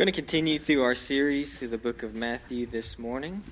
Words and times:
We're 0.00 0.06
going 0.06 0.14
to 0.14 0.22
continue 0.22 0.58
through 0.58 0.82
our 0.82 0.94
series 0.94 1.58
through 1.58 1.68
the 1.68 1.76
book 1.76 2.02
of 2.02 2.14
Matthew 2.14 2.64
this 2.64 2.98
morning. 2.98 3.42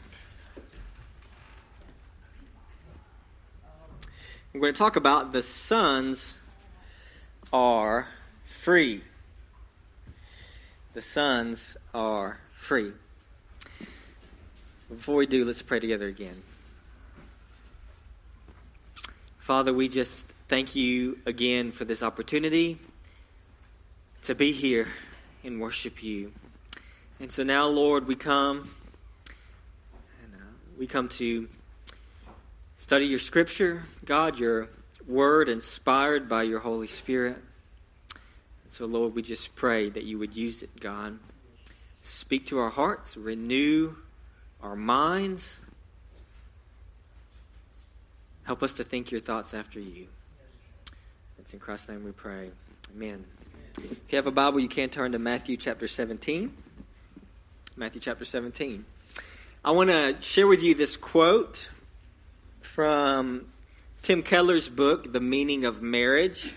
We're 4.55 4.61
going 4.63 4.73
to 4.73 4.79
talk 4.79 4.97
about 4.97 5.35
the 5.35 5.43
sons 5.43 6.37
are 7.53 8.09
free. 8.47 9.05
The 10.95 11.03
sons 11.03 11.77
are 11.93 12.41
free. 12.57 12.93
Before 14.89 15.17
we 15.17 15.27
do, 15.27 15.45
let's 15.45 15.61
pray 15.61 15.81
together 15.81 16.09
again. 16.09 16.43
Father, 19.39 19.75
we 19.75 19.87
just 19.87 20.25
thank 20.49 20.75
you 20.75 21.19
again 21.27 21.73
for 21.73 21.85
this 21.85 22.03
opportunity 22.03 22.79
to 24.23 24.35
be 24.35 24.53
here 24.53 24.89
and 25.45 25.61
worship 25.61 26.03
you. 26.03 26.33
And 27.21 27.33
so 27.33 27.43
now, 27.43 27.67
Lord, 27.67 28.07
we 28.07 28.15
come 28.15 28.71
and 30.23 30.35
uh, 30.35 30.55
we 30.79 30.87
come 30.87 31.09
to 31.11 31.49
study 32.79 33.07
your 33.07 33.19
scripture, 33.19 33.83
God, 34.05 34.39
your 34.39 34.69
word 35.07 35.49
inspired 35.49 36.29
by 36.29 36.43
your 36.45 36.61
Holy 36.61 36.87
Spirit. 36.87 37.37
And 38.15 38.73
so, 38.73 38.87
Lord, 38.87 39.15
we 39.15 39.23
just 39.23 39.57
pray 39.57 39.89
that 39.91 40.05
you 40.05 40.19
would 40.19 40.37
use 40.37 40.63
it, 40.63 40.81
God. 40.81 41.19
Speak 42.03 42.47
to 42.47 42.59
our 42.59 42.71
hearts, 42.71 43.17
renew 43.17 43.97
our 44.63 44.77
minds. 44.77 45.61
Help 48.45 48.63
us 48.63 48.73
to 48.75 48.85
think 48.85 49.11
your 49.11 49.21
thoughts 49.21 49.53
after 49.53 49.79
you. 49.79 50.07
It's 51.39 51.53
in 51.53 51.61
Christ's 51.61 51.91
name 51.91 52.05
we 52.05 52.13
pray. 52.13 52.51
Amen. 52.95 53.25
If 53.79 54.13
you 54.13 54.17
have 54.17 54.27
a 54.27 54.33
Bible, 54.33 54.59
you 54.59 54.69
can 54.69 54.89
turn 54.89 55.13
to 55.13 55.21
Matthew 55.21 55.57
chapter 55.57 55.87
17. 55.87 56.53
Matthew 57.77 58.01
chapter 58.01 58.25
17. 58.25 58.85
I 59.65 59.71
want 59.71 59.91
to 59.91 60.17
share 60.21 60.49
with 60.49 60.65
you 60.65 60.75
this 60.75 60.97
quote 60.97 61.69
from 62.61 63.47
Tim 64.03 64.25
Keller's 64.25 64.69
book, 64.69 65.13
The 65.13 65.21
Meaning 65.21 65.65
of 65.65 65.81
Marriage, 65.81 66.55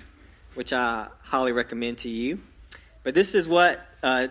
which 0.56 0.74
I 0.74 1.10
highly 1.22 1.52
recommend 1.52 2.00
to 2.00 2.10
you. 2.10 2.40
But 3.04 3.14
this 3.14 3.36
is 3.36 3.48
what 3.48 3.86
uh, 4.02 4.30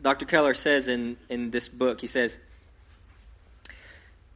Dr. 0.00 0.24
Keller 0.24 0.54
says 0.54 0.88
in, 0.88 1.18
in 1.28 1.50
this 1.50 1.68
book. 1.68 2.00
He 2.00 2.06
says, 2.06 2.38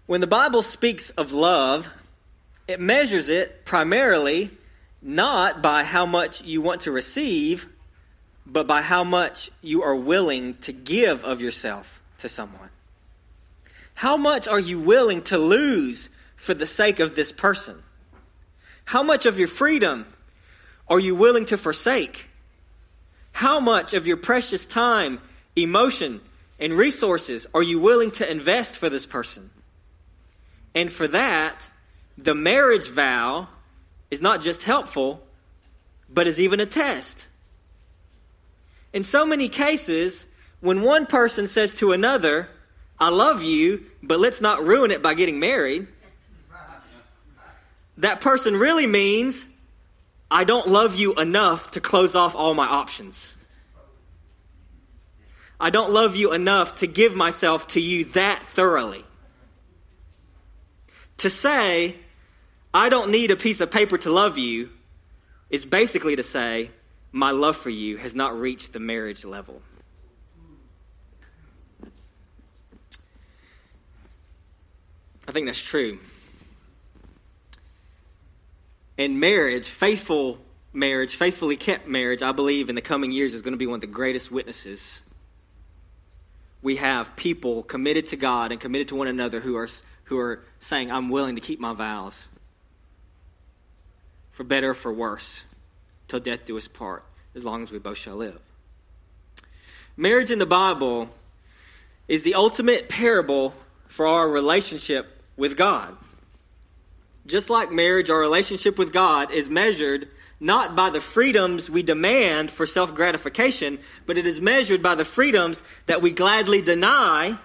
When 0.04 0.20
the 0.20 0.26
Bible 0.26 0.60
speaks 0.60 1.08
of 1.10 1.32
love, 1.32 1.88
it 2.66 2.78
measures 2.78 3.30
it 3.30 3.64
primarily 3.64 4.50
not 5.00 5.62
by 5.62 5.84
how 5.84 6.06
much 6.06 6.42
you 6.42 6.60
want 6.60 6.82
to 6.82 6.92
receive, 6.92 7.66
but 8.46 8.66
by 8.66 8.82
how 8.82 9.04
much 9.04 9.50
you 9.62 9.82
are 9.82 9.94
willing 9.94 10.54
to 10.56 10.72
give 10.72 11.24
of 11.24 11.40
yourself 11.40 12.00
to 12.18 12.28
someone. 12.28 12.70
How 13.94 14.16
much 14.16 14.48
are 14.48 14.60
you 14.60 14.80
willing 14.80 15.22
to 15.22 15.38
lose 15.38 16.08
for 16.36 16.54
the 16.54 16.66
sake 16.66 17.00
of 17.00 17.14
this 17.14 17.32
person? 17.32 17.82
How 18.84 19.02
much 19.02 19.26
of 19.26 19.38
your 19.38 19.48
freedom 19.48 20.06
are 20.88 21.00
you 21.00 21.14
willing 21.14 21.44
to 21.46 21.58
forsake? 21.58 22.26
How 23.32 23.60
much 23.60 23.94
of 23.94 24.06
your 24.06 24.16
precious 24.16 24.64
time, 24.64 25.20
emotion, 25.54 26.20
and 26.58 26.72
resources 26.72 27.46
are 27.54 27.62
you 27.62 27.78
willing 27.78 28.10
to 28.12 28.30
invest 28.30 28.76
for 28.76 28.88
this 28.88 29.06
person? 29.06 29.50
And 30.74 30.92
for 30.92 31.06
that, 31.08 31.68
the 32.16 32.34
marriage 32.34 32.88
vow 32.90 33.48
is 34.10 34.20
not 34.20 34.40
just 34.40 34.62
helpful, 34.62 35.22
but 36.08 36.26
is 36.26 36.40
even 36.40 36.60
a 36.60 36.66
test. 36.66 37.28
In 38.92 39.04
so 39.04 39.26
many 39.26 39.48
cases, 39.48 40.24
when 40.60 40.82
one 40.82 41.06
person 41.06 41.46
says 41.46 41.72
to 41.74 41.92
another, 41.92 42.48
I 42.98 43.10
love 43.10 43.42
you, 43.42 43.86
but 44.02 44.18
let's 44.18 44.40
not 44.40 44.64
ruin 44.64 44.90
it 44.90 45.02
by 45.02 45.14
getting 45.14 45.38
married, 45.38 45.86
that 47.98 48.20
person 48.20 48.56
really 48.56 48.86
means, 48.86 49.46
I 50.30 50.44
don't 50.44 50.68
love 50.68 50.96
you 50.96 51.14
enough 51.14 51.72
to 51.72 51.80
close 51.80 52.14
off 52.14 52.34
all 52.34 52.54
my 52.54 52.66
options. 52.66 53.34
I 55.60 55.70
don't 55.70 55.90
love 55.90 56.14
you 56.14 56.32
enough 56.32 56.76
to 56.76 56.86
give 56.86 57.16
myself 57.16 57.66
to 57.68 57.80
you 57.80 58.04
that 58.06 58.46
thoroughly. 58.54 59.04
To 61.18 61.30
say, 61.30 61.96
I 62.72 62.88
don't 62.90 63.10
need 63.10 63.30
a 63.30 63.36
piece 63.36 63.60
of 63.60 63.70
paper 63.70 63.96
to 63.98 64.10
love 64.10 64.36
you 64.36 64.70
is 65.48 65.64
basically 65.64 66.16
to 66.16 66.22
say, 66.22 66.70
my 67.12 67.30
love 67.30 67.56
for 67.56 67.70
you 67.70 67.96
has 67.96 68.14
not 68.14 68.38
reached 68.38 68.72
the 68.74 68.80
marriage 68.80 69.24
level. 69.24 69.62
I 75.26 75.32
think 75.32 75.46
that's 75.46 75.62
true. 75.62 75.98
In 78.98 79.20
marriage, 79.20 79.68
faithful 79.68 80.38
marriage, 80.72 81.16
faithfully 81.16 81.56
kept 81.56 81.86
marriage, 81.86 82.22
I 82.22 82.32
believe 82.32 82.68
in 82.68 82.74
the 82.74 82.82
coming 82.82 83.12
years 83.12 83.32
is 83.32 83.42
going 83.42 83.52
to 83.52 83.58
be 83.58 83.66
one 83.66 83.76
of 83.76 83.80
the 83.80 83.86
greatest 83.86 84.30
witnesses. 84.30 85.02
We 86.60 86.76
have 86.76 87.16
people 87.16 87.62
committed 87.62 88.08
to 88.08 88.16
God 88.16 88.52
and 88.52 88.60
committed 88.60 88.88
to 88.88 88.96
one 88.96 89.06
another 89.06 89.40
who 89.40 89.56
are, 89.56 89.68
who 90.04 90.18
are 90.18 90.44
saying, 90.60 90.90
I'm 90.90 91.08
willing 91.08 91.36
to 91.36 91.40
keep 91.40 91.60
my 91.60 91.72
vows 91.72 92.28
for 94.38 94.44
better 94.44 94.70
or 94.70 94.74
for 94.74 94.92
worse, 94.92 95.44
till 96.06 96.20
death 96.20 96.44
do 96.44 96.56
us 96.56 96.68
part, 96.68 97.04
as 97.34 97.44
long 97.44 97.64
as 97.64 97.72
we 97.72 97.78
both 97.80 97.98
shall 97.98 98.14
live. 98.14 98.38
Marriage 99.96 100.30
in 100.30 100.38
the 100.38 100.46
Bible 100.46 101.08
is 102.06 102.22
the 102.22 102.34
ultimate 102.34 102.88
parable 102.88 103.52
for 103.88 104.06
our 104.06 104.28
relationship 104.28 105.20
with 105.36 105.56
God. 105.56 105.96
Just 107.26 107.50
like 107.50 107.72
marriage, 107.72 108.10
our 108.10 108.20
relationship 108.20 108.78
with 108.78 108.92
God 108.92 109.32
is 109.32 109.50
measured 109.50 110.06
not 110.38 110.76
by 110.76 110.90
the 110.90 111.00
freedoms 111.00 111.68
we 111.68 111.82
demand 111.82 112.52
for 112.52 112.64
self 112.64 112.94
gratification, 112.94 113.80
but 114.06 114.18
it 114.18 114.24
is 114.24 114.40
measured 114.40 114.84
by 114.84 114.94
the 114.94 115.04
freedoms 115.04 115.64
that 115.86 116.00
we 116.00 116.12
gladly 116.12 116.62
deny 116.62 117.36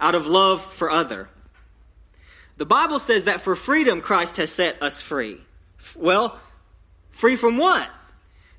out 0.00 0.16
of 0.16 0.26
love 0.26 0.60
for 0.60 0.90
other. 0.90 1.28
The 2.56 2.66
Bible 2.66 2.98
says 2.98 3.24
that 3.24 3.42
for 3.42 3.54
freedom, 3.54 4.00
Christ 4.00 4.38
has 4.38 4.50
set 4.50 4.82
us 4.82 5.00
free. 5.00 5.40
Well, 5.96 6.38
free 7.10 7.36
from 7.36 7.56
what? 7.56 7.88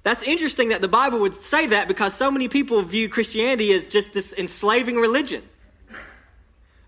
That's 0.03 0.23
interesting 0.23 0.69
that 0.69 0.81
the 0.81 0.87
Bible 0.87 1.19
would 1.19 1.35
say 1.35 1.67
that 1.67 1.87
because 1.87 2.13
so 2.13 2.31
many 2.31 2.47
people 2.47 2.81
view 2.81 3.07
Christianity 3.07 3.71
as 3.73 3.87
just 3.87 4.13
this 4.13 4.33
enslaving 4.33 4.95
religion. 4.95 5.43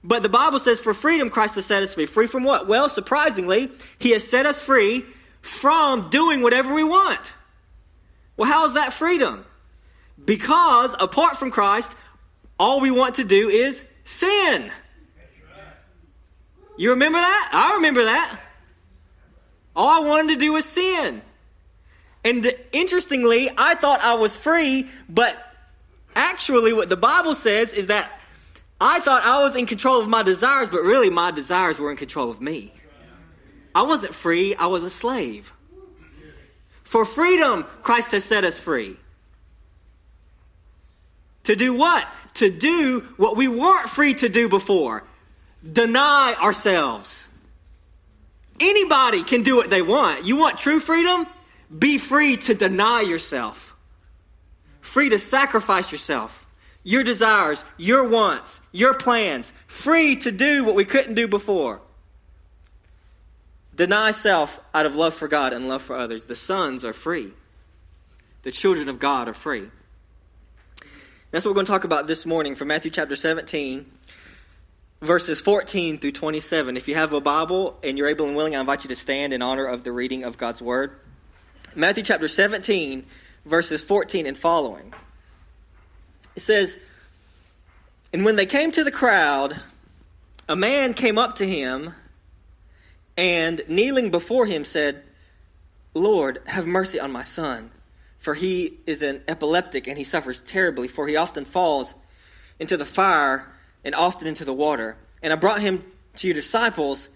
But 0.03 0.23
the 0.23 0.29
Bible 0.29 0.59
says 0.59 0.79
for 0.79 0.93
freedom, 0.93 1.29
Christ 1.29 1.55
has 1.55 1.65
set 1.65 1.83
us 1.83 1.93
free. 1.93 2.07
Free 2.07 2.27
from 2.27 2.43
what? 2.43 2.67
Well, 2.67 2.89
surprisingly, 2.89 3.71
He 3.99 4.11
has 4.11 4.27
set 4.27 4.45
us 4.45 4.61
free 4.61 5.05
from 5.41 6.09
doing 6.09 6.41
whatever 6.41 6.73
we 6.73 6.83
want. 6.83 7.33
Well, 8.35 8.49
how 8.49 8.65
is 8.65 8.73
that 8.73 8.91
freedom? 8.91 9.45
Because 10.23 10.95
apart 10.99 11.37
from 11.37 11.51
Christ, 11.51 11.93
all 12.59 12.81
we 12.81 12.91
want 12.91 13.15
to 13.15 13.23
do 13.23 13.49
is 13.49 13.85
sin. 14.03 14.71
You 16.75 16.91
remember 16.91 17.19
that? 17.19 17.49
I 17.53 17.75
remember 17.75 18.03
that. 18.03 18.39
All 19.75 19.87
I 19.87 20.07
wanted 20.07 20.33
to 20.33 20.39
do 20.39 20.53
was 20.53 20.65
sin. 20.65 21.21
And 22.23 22.53
interestingly, 22.71 23.49
I 23.57 23.75
thought 23.75 24.01
I 24.01 24.13
was 24.13 24.35
free, 24.35 24.87
but 25.09 25.37
actually, 26.15 26.71
what 26.73 26.89
the 26.89 26.97
Bible 26.97 27.35
says 27.35 27.73
is 27.73 27.87
that 27.87 28.19
I 28.79 28.99
thought 28.99 29.23
I 29.23 29.41
was 29.41 29.55
in 29.55 29.65
control 29.65 30.01
of 30.01 30.07
my 30.07 30.23
desires, 30.23 30.69
but 30.69 30.81
really, 30.81 31.09
my 31.09 31.31
desires 31.31 31.79
were 31.79 31.91
in 31.91 31.97
control 31.97 32.29
of 32.29 32.39
me. 32.39 32.73
I 33.75 33.81
wasn't 33.81 34.13
free, 34.13 34.55
I 34.55 34.67
was 34.67 34.83
a 34.83 34.89
slave. 34.89 35.51
For 36.83 37.05
freedom, 37.05 37.65
Christ 37.81 38.11
has 38.11 38.23
set 38.23 38.43
us 38.43 38.59
free. 38.59 38.97
To 41.45 41.55
do 41.55 41.73
what? 41.73 42.07
To 42.35 42.49
do 42.49 43.01
what 43.17 43.35
we 43.35 43.47
weren't 43.47 43.89
free 43.89 44.13
to 44.15 44.29
do 44.29 44.47
before 44.47 45.03
deny 45.71 46.35
ourselves. 46.41 47.29
Anybody 48.63 49.23
can 49.23 49.43
do 49.43 49.57
what 49.57 49.69
they 49.69 49.81
want. 49.81 50.25
You 50.25 50.37
want 50.37 50.57
true 50.57 50.79
freedom? 50.79 51.27
Be 51.77 51.97
free 51.97 52.37
to 52.37 52.53
deny 52.53 53.01
yourself, 53.01 53.75
free 54.79 55.09
to 55.09 55.19
sacrifice 55.19 55.91
yourself, 55.91 56.45
your 56.81 57.03
desires, 57.03 57.65
your 57.77 58.07
wants, 58.07 58.61
your 58.71 58.93
plans, 58.93 59.51
free 59.67 60.15
to 60.17 60.31
do 60.31 60.63
what 60.63 60.75
we 60.75 60.85
couldn't 60.85 61.15
do 61.15 61.27
before. 61.27 61.81
Deny 63.75 64.11
self 64.11 64.61
out 64.73 64.85
of 64.85 64.95
love 64.95 65.13
for 65.13 65.27
God 65.27 65.51
and 65.51 65.67
love 65.67 65.81
for 65.81 65.97
others. 65.97 66.27
The 66.27 66.35
sons 66.35 66.85
are 66.85 66.93
free. 66.93 67.33
The 68.43 68.51
children 68.51 68.87
of 68.87 68.97
God 68.97 69.27
are 69.27 69.33
free. 69.33 69.69
That's 71.31 71.43
what 71.43 71.51
we're 71.51 71.55
going 71.55 71.65
to 71.65 71.71
talk 71.71 71.83
about 71.83 72.07
this 72.07 72.25
morning 72.25 72.55
from 72.55 72.69
Matthew 72.69 72.91
chapter 72.91 73.17
17, 73.17 73.91
verses 75.03 75.41
14 75.41 75.97
through 75.97 76.13
27. 76.13 76.77
If 76.77 76.87
you 76.87 76.95
have 76.95 77.11
a 77.11 77.19
Bible 77.19 77.77
and 77.83 77.97
you're 77.97 78.07
able 78.07 78.25
and 78.25 78.37
willing, 78.37 78.55
I 78.55 78.61
invite 78.61 78.85
you 78.85 78.87
to 78.87 78.95
stand 78.95 79.33
in 79.33 79.41
honor 79.41 79.65
of 79.65 79.83
the 79.83 79.91
reading 79.91 80.23
of 80.23 80.37
God's 80.37 80.61
Word. 80.61 80.97
Matthew 81.75 82.03
chapter 82.03 82.29
17, 82.29 83.05
verses 83.45 83.81
14 83.81 84.25
and 84.25 84.37
following. 84.37 84.93
It 86.37 86.39
says, 86.39 86.77
And 88.13 88.23
when 88.23 88.37
they 88.37 88.45
came 88.45 88.71
to 88.71 88.83
the 88.85 88.91
crowd, 88.91 89.59
a 90.47 90.55
man 90.55 90.93
came 90.93 91.17
up 91.17 91.35
to 91.35 91.45
him 91.45 91.93
and, 93.17 93.61
kneeling 93.67 94.09
before 94.09 94.45
him, 94.45 94.63
said, 94.63 95.03
Lord, 95.93 96.41
have 96.45 96.65
mercy 96.65 96.99
on 97.01 97.11
my 97.11 97.23
son, 97.23 97.71
for 98.19 98.35
he 98.35 98.79
is 98.87 99.01
an 99.01 99.21
epileptic 99.27 99.85
and 99.85 99.97
he 99.97 100.05
suffers 100.05 100.41
terribly, 100.41 100.87
for 100.87 101.09
he 101.09 101.17
often 101.17 101.43
falls 101.43 101.93
into 102.57 102.77
the 102.77 102.85
fire 102.85 103.52
and 103.83 103.95
often 103.95 104.27
into 104.27 104.45
the 104.45 104.53
water. 104.53 104.97
And 105.21 105.33
I 105.33 105.35
brought 105.35 105.61
him 105.61 105.83
to 106.17 106.27
your 106.27 106.33
disciples, 106.33 107.09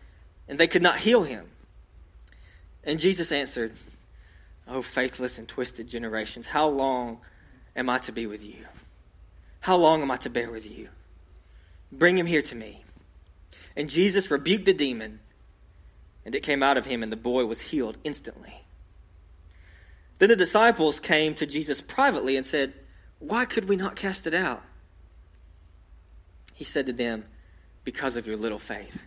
and 0.47 0.59
they 0.59 0.67
could 0.67 0.81
not 0.81 0.99
heal 0.99 1.23
him. 1.23 1.47
And 2.83 2.99
Jesus 2.99 3.31
answered, 3.31 3.73
Oh, 4.67 4.81
faithless 4.81 5.37
and 5.37 5.47
twisted 5.47 5.87
generations, 5.87 6.47
how 6.47 6.67
long 6.67 7.19
am 7.75 7.89
I 7.89 7.99
to 7.99 8.11
be 8.11 8.25
with 8.25 8.43
you? 8.43 8.65
How 9.61 9.77
long 9.77 10.01
am 10.01 10.11
I 10.11 10.17
to 10.17 10.29
bear 10.29 10.51
with 10.51 10.69
you? 10.69 10.89
Bring 11.91 12.17
him 12.17 12.25
here 12.25 12.41
to 12.41 12.55
me. 12.55 12.83
And 13.75 13.89
Jesus 13.89 14.29
rebuked 14.31 14.65
the 14.65 14.73
demon, 14.73 15.19
and 16.25 16.35
it 16.35 16.43
came 16.43 16.63
out 16.63 16.77
of 16.77 16.85
him, 16.85 17.03
and 17.03 17.11
the 17.11 17.17
boy 17.17 17.45
was 17.45 17.61
healed 17.61 17.97
instantly. 18.03 18.65
Then 20.19 20.29
the 20.29 20.35
disciples 20.35 20.99
came 20.99 21.35
to 21.35 21.45
Jesus 21.45 21.79
privately 21.79 22.37
and 22.37 22.45
said, 22.45 22.73
Why 23.19 23.45
could 23.45 23.69
we 23.69 23.75
not 23.75 23.95
cast 23.95 24.27
it 24.27 24.33
out? 24.33 24.63
He 26.57 26.63
said 26.63 26.87
to 26.87 26.93
them, 26.93 27.23
Because 27.83 28.15
of 28.15 28.25
your 28.25 28.35
little 28.35 28.57
faith. 28.57 29.03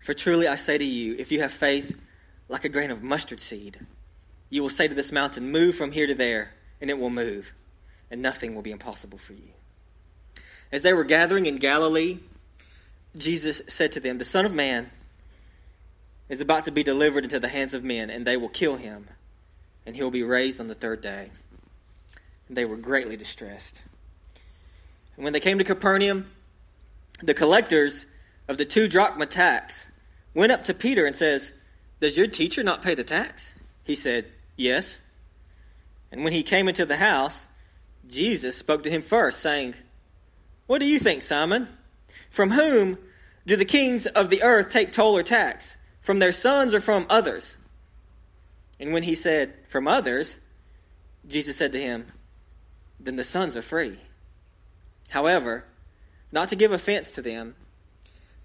For 0.00 0.14
truly 0.14 0.48
I 0.48 0.54
say 0.54 0.78
to 0.78 0.84
you, 0.84 1.14
if 1.18 1.30
you 1.30 1.40
have 1.40 1.52
faith 1.52 1.94
like 2.48 2.64
a 2.64 2.70
grain 2.70 2.90
of 2.90 3.02
mustard 3.02 3.38
seed, 3.38 3.80
you 4.48 4.62
will 4.62 4.70
say 4.70 4.88
to 4.88 4.94
this 4.94 5.12
mountain, 5.12 5.52
Move 5.52 5.74
from 5.74 5.92
here 5.92 6.06
to 6.06 6.14
there, 6.14 6.54
and 6.80 6.88
it 6.88 6.98
will 6.98 7.10
move, 7.10 7.52
and 8.10 8.22
nothing 8.22 8.54
will 8.54 8.62
be 8.62 8.70
impossible 8.70 9.18
for 9.18 9.34
you. 9.34 9.50
As 10.72 10.80
they 10.80 10.94
were 10.94 11.04
gathering 11.04 11.44
in 11.44 11.58
Galilee, 11.58 12.20
Jesus 13.14 13.60
said 13.68 13.92
to 13.92 14.00
them, 14.00 14.16
The 14.16 14.24
Son 14.24 14.46
of 14.46 14.54
Man 14.54 14.90
is 16.30 16.40
about 16.40 16.64
to 16.64 16.70
be 16.70 16.82
delivered 16.82 17.24
into 17.24 17.38
the 17.38 17.48
hands 17.48 17.74
of 17.74 17.84
men, 17.84 18.08
and 18.08 18.26
they 18.26 18.38
will 18.38 18.48
kill 18.48 18.76
him, 18.76 19.08
and 19.84 19.94
he 19.94 20.02
will 20.02 20.10
be 20.10 20.22
raised 20.22 20.60
on 20.60 20.68
the 20.68 20.74
third 20.74 21.02
day. 21.02 21.30
And 22.48 22.56
they 22.56 22.64
were 22.64 22.78
greatly 22.78 23.18
distressed. 23.18 23.82
And 25.16 25.24
when 25.24 25.32
they 25.32 25.40
came 25.40 25.58
to 25.58 25.64
Capernaum, 25.64 26.30
the 27.22 27.34
collectors 27.34 28.06
of 28.48 28.58
the 28.58 28.64
two 28.64 28.88
drachma 28.88 29.26
tax 29.26 29.88
went 30.34 30.52
up 30.52 30.64
to 30.64 30.74
Peter 30.74 31.06
and 31.06 31.16
says, 31.16 31.52
Does 32.00 32.16
your 32.16 32.26
teacher 32.26 32.62
not 32.62 32.82
pay 32.82 32.94
the 32.94 33.04
tax? 33.04 33.54
He 33.82 33.94
said, 33.94 34.26
Yes. 34.56 35.00
And 36.12 36.22
when 36.22 36.32
he 36.32 36.42
came 36.42 36.68
into 36.68 36.86
the 36.86 36.96
house, 36.96 37.46
Jesus 38.06 38.56
spoke 38.56 38.82
to 38.84 38.90
him 38.90 39.02
first, 39.02 39.40
saying, 39.40 39.74
What 40.66 40.78
do 40.78 40.86
you 40.86 40.98
think, 40.98 41.22
Simon? 41.22 41.68
From 42.30 42.50
whom 42.50 42.98
do 43.46 43.56
the 43.56 43.64
kings 43.64 44.06
of 44.06 44.30
the 44.30 44.42
earth 44.42 44.70
take 44.70 44.92
toll 44.92 45.16
or 45.16 45.22
tax? 45.22 45.76
From 46.00 46.18
their 46.18 46.32
sons 46.32 46.74
or 46.74 46.80
from 46.80 47.06
others? 47.08 47.56
And 48.78 48.92
when 48.92 49.04
he 49.04 49.14
said, 49.14 49.54
From 49.68 49.88
others, 49.88 50.38
Jesus 51.26 51.56
said 51.56 51.72
to 51.72 51.80
him, 51.80 52.06
Then 53.00 53.16
the 53.16 53.24
sons 53.24 53.56
are 53.56 53.62
free. 53.62 53.98
However, 55.08 55.64
not 56.32 56.48
to 56.48 56.56
give 56.56 56.72
offense 56.72 57.10
to 57.12 57.22
them, 57.22 57.54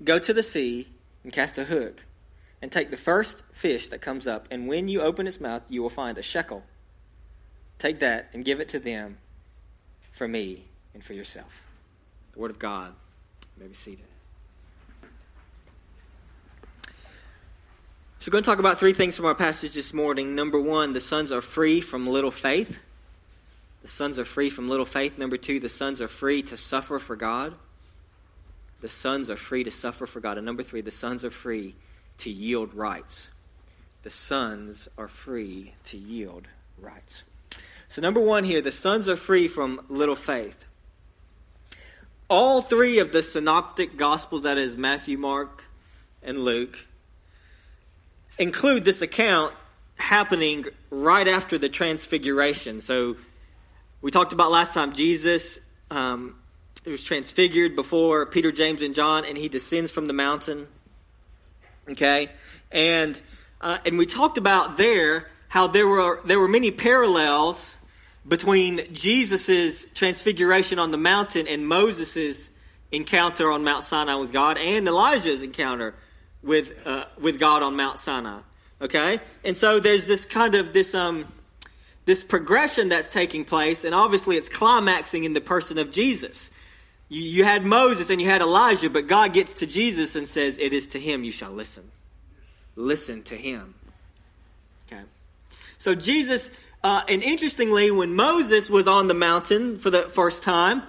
go 0.04 0.20
to 0.20 0.34
the 0.34 0.44
sea 0.44 0.88
and 1.24 1.34
cast 1.34 1.58
a 1.58 1.66
hook, 1.66 2.04
and 2.62 2.72
take 2.72 2.92
the 2.92 2.98
first 2.98 3.44
fish 3.52 3.88
that 3.88 4.02
comes 4.02 4.28
up, 4.28 4.48
and 4.52 4.68
when 4.68 4.88
you 4.88 5.02
open 5.02 5.28
its 5.28 5.40
mouth, 5.40 5.64
you 5.70 5.82
will 5.82 5.90
find 5.90 6.18
a 6.18 6.24
shekel. 6.24 6.64
Take 7.80 8.00
that 8.00 8.30
and 8.34 8.46
give 8.46 8.60
it 8.60 8.70
to 8.70 8.80
them 8.80 9.18
for 10.12 10.28
me 10.28 10.66
and 10.94 11.04
for 11.04 11.14
yourself. 11.14 11.64
The 12.34 12.40
Word 12.40 12.52
of 12.52 12.60
God. 12.60 12.94
You 13.58 13.64
may 13.64 13.68
be 13.68 13.74
seated. 13.74 14.06
So, 18.20 18.28
we're 18.28 18.34
going 18.34 18.44
to 18.44 18.50
talk 18.50 18.60
about 18.60 18.78
three 18.78 18.94
things 18.94 19.16
from 19.16 19.26
our 19.26 19.34
passage 19.34 19.74
this 19.74 19.94
morning. 19.94 20.36
Number 20.36 20.62
one, 20.62 20.94
the 20.94 21.00
sons 21.00 21.32
are 21.32 21.42
free 21.42 21.82
from 21.82 22.06
little 22.06 22.30
faith. 22.30 22.80
The 23.82 23.88
sons 23.88 24.20
are 24.20 24.26
free 24.26 24.50
from 24.50 24.70
little 24.70 24.86
faith. 24.86 25.18
Number 25.18 25.38
two, 25.38 25.60
the 25.60 25.70
sons 25.70 26.02
are 26.02 26.08
free 26.08 26.42
to 26.44 26.58
suffer 26.58 27.00
for 27.00 27.16
God. 27.16 27.56
The 28.82 28.90
sons 28.90 29.30
are 29.30 29.38
free 29.38 29.64
to 29.64 29.72
suffer 29.72 30.06
for 30.06 30.20
God. 30.20 30.38
And 30.38 30.46
number 30.46 30.64
three, 30.64 30.82
the 30.82 30.92
sons 30.92 31.24
are 31.26 31.32
free 31.32 31.76
to 32.20 32.30
yield 32.30 32.74
rights. 32.74 33.30
The 34.04 34.10
sons 34.10 34.88
are 34.98 35.08
free 35.08 35.74
to 35.86 35.98
yield 35.98 36.48
rights. 36.80 37.24
So, 37.90 38.02
number 38.02 38.20
one 38.20 38.44
here, 38.44 38.62
the 38.62 38.72
sons 38.72 39.10
are 39.10 39.16
free 39.16 39.48
from 39.48 39.86
little 39.90 40.16
faith. 40.16 40.66
All 42.30 42.62
three 42.62 43.00
of 43.00 43.12
the 43.12 43.22
synoptic 43.22 43.98
gospels, 43.98 44.44
that 44.44 44.58
is 44.58 44.78
Matthew, 44.78 45.18
Mark, 45.18 45.66
and 46.24 46.44
Luke, 46.46 46.86
include 48.40 48.86
this 48.86 49.02
account 49.02 49.54
happening 49.98 50.66
right 50.90 51.28
after 51.28 51.58
the 51.58 51.70
transfiguration. 51.70 52.82
So, 52.82 53.18
we 54.02 54.10
talked 54.10 54.34
about 54.34 54.52
last 54.52 54.74
time 54.74 54.94
Jesus 54.94 55.60
um, 55.92 56.36
was 56.86 57.04
transfigured 57.04 57.76
before 57.76 58.26
Peter, 58.26 58.52
James, 58.52 58.82
and 58.82 58.96
John, 58.96 59.26
and 59.26 59.38
he 59.38 59.48
descends 59.48 59.92
from 59.92 60.08
the 60.08 60.14
mountain. 60.14 60.68
Okay, 61.90 62.30
and 62.72 63.20
uh, 63.60 63.78
and 63.86 63.98
we 63.98 64.06
talked 64.06 64.38
about 64.38 64.78
there 64.78 65.30
how 65.50 65.68
there 65.68 65.88
were 65.88 66.22
there 66.26 66.40
were 66.40 66.48
many 66.48 66.72
parallels 66.72 67.76
between 68.28 68.82
Jesus' 68.94 69.86
transfiguration 69.94 70.80
on 70.80 70.92
the 70.92 70.98
mountain 70.98 71.48
and 71.48 71.68
Moses' 71.68 72.50
encounter 72.92 73.52
on 73.52 73.64
Mount 73.64 73.84
Sinai 73.84 74.16
with 74.16 74.32
God, 74.32 74.58
and 74.58 74.88
Elijah's 74.88 75.44
encounter 75.44 75.94
with 76.42 76.76
uh, 76.88 77.06
with 77.20 77.40
God 77.40 77.62
on 77.62 77.76
Mount 77.76 78.00
Sinai. 78.00 78.40
Okay, 78.82 79.20
and 79.44 79.56
so 79.56 79.80
there's 79.80 80.08
this 80.08 80.26
kind 80.26 80.56
of 80.56 80.74
this 80.74 80.96
um 80.96 81.32
this 82.06 82.24
progression 82.24 82.90
that's 82.90 83.10
taking 83.10 83.46
place, 83.46 83.84
and 83.84 83.94
obviously 83.94 84.36
it's 84.36 84.50
climaxing 84.50 85.24
in 85.24 85.34
the 85.34 85.42
person 85.42 85.78
of 85.78 85.92
Jesus. 85.92 86.52
You, 87.10 87.22
you 87.22 87.44
had 87.44 87.66
Moses 87.66 88.10
and 88.10 88.22
you 88.22 88.28
had 88.28 88.42
Elijah, 88.42 88.90
but 88.90 89.08
God 89.08 89.34
gets 89.34 89.56
to 89.56 89.68
Jesus 89.68 90.16
and 90.16 90.28
says, 90.28 90.58
It 90.58 90.74
is 90.74 90.88
to 90.88 91.00
him 91.00 91.24
you 91.24 91.32
shall 91.32 91.52
listen. 91.52 91.92
Listen 92.76 93.22
to 93.24 93.36
him. 93.36 93.76
Okay. 94.88 95.02
So 95.78 95.94
Jesus, 95.94 96.52
uh, 96.84 97.04
and 97.08 97.22
interestingly, 97.22 97.92
when 97.92 98.16
Moses 98.16 98.70
was 98.70 98.88
on 98.88 99.08
the 99.08 99.14
mountain 99.14 99.78
for 99.78 99.90
the 99.90 100.04
first 100.04 100.42
time, 100.42 100.84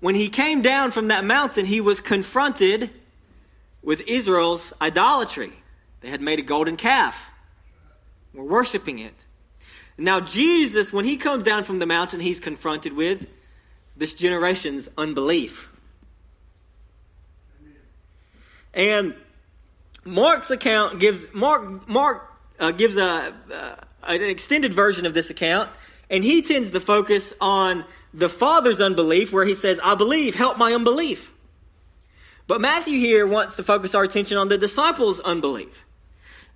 when 0.00 0.14
he 0.14 0.28
came 0.28 0.62
down 0.62 0.90
from 0.90 1.08
that 1.08 1.24
mountain, 1.24 1.66
he 1.66 1.80
was 1.80 2.00
confronted 2.00 2.90
with 3.82 4.08
Israel's 4.08 4.72
idolatry. 4.80 5.52
They 6.00 6.10
had 6.10 6.20
made 6.20 6.38
a 6.38 6.42
golden 6.42 6.76
calf, 6.76 7.28
were 8.32 8.44
worshiping 8.44 8.98
it. 8.98 9.14
Now, 9.98 10.20
Jesus, 10.20 10.92
when 10.92 11.04
he 11.04 11.16
comes 11.16 11.42
down 11.42 11.64
from 11.64 11.80
the 11.80 11.86
mountain, 11.86 12.20
he's 12.20 12.38
confronted 12.38 12.92
with 12.92 13.26
this 13.96 14.14
generation's 14.14 14.88
unbelief. 14.96 15.68
And 18.72 19.14
Mark's 20.04 20.52
account 20.52 21.00
gives 21.00 21.26
Mark 21.34 21.88
Mark 21.88 22.32
uh, 22.60 22.70
gives 22.70 22.96
a 22.96 23.34
uh, 23.52 23.74
an 24.04 24.22
extended 24.22 24.72
version 24.72 25.04
of 25.04 25.14
this 25.14 25.30
account, 25.30 25.68
and 26.08 26.22
he 26.22 26.42
tends 26.42 26.70
to 26.70 26.80
focus 26.80 27.34
on 27.40 27.84
the 28.14 28.28
father's 28.28 28.80
unbelief, 28.80 29.32
where 29.32 29.44
he 29.44 29.54
says, 29.54 29.80
"I 29.82 29.96
believe, 29.96 30.36
help 30.36 30.58
my 30.58 30.72
unbelief." 30.72 31.32
But 32.46 32.60
Matthew 32.60 33.00
here 33.00 33.26
wants 33.26 33.56
to 33.56 33.64
focus 33.64 33.96
our 33.96 34.04
attention 34.04 34.38
on 34.38 34.48
the 34.48 34.56
disciples' 34.56 35.18
unbelief. 35.20 35.84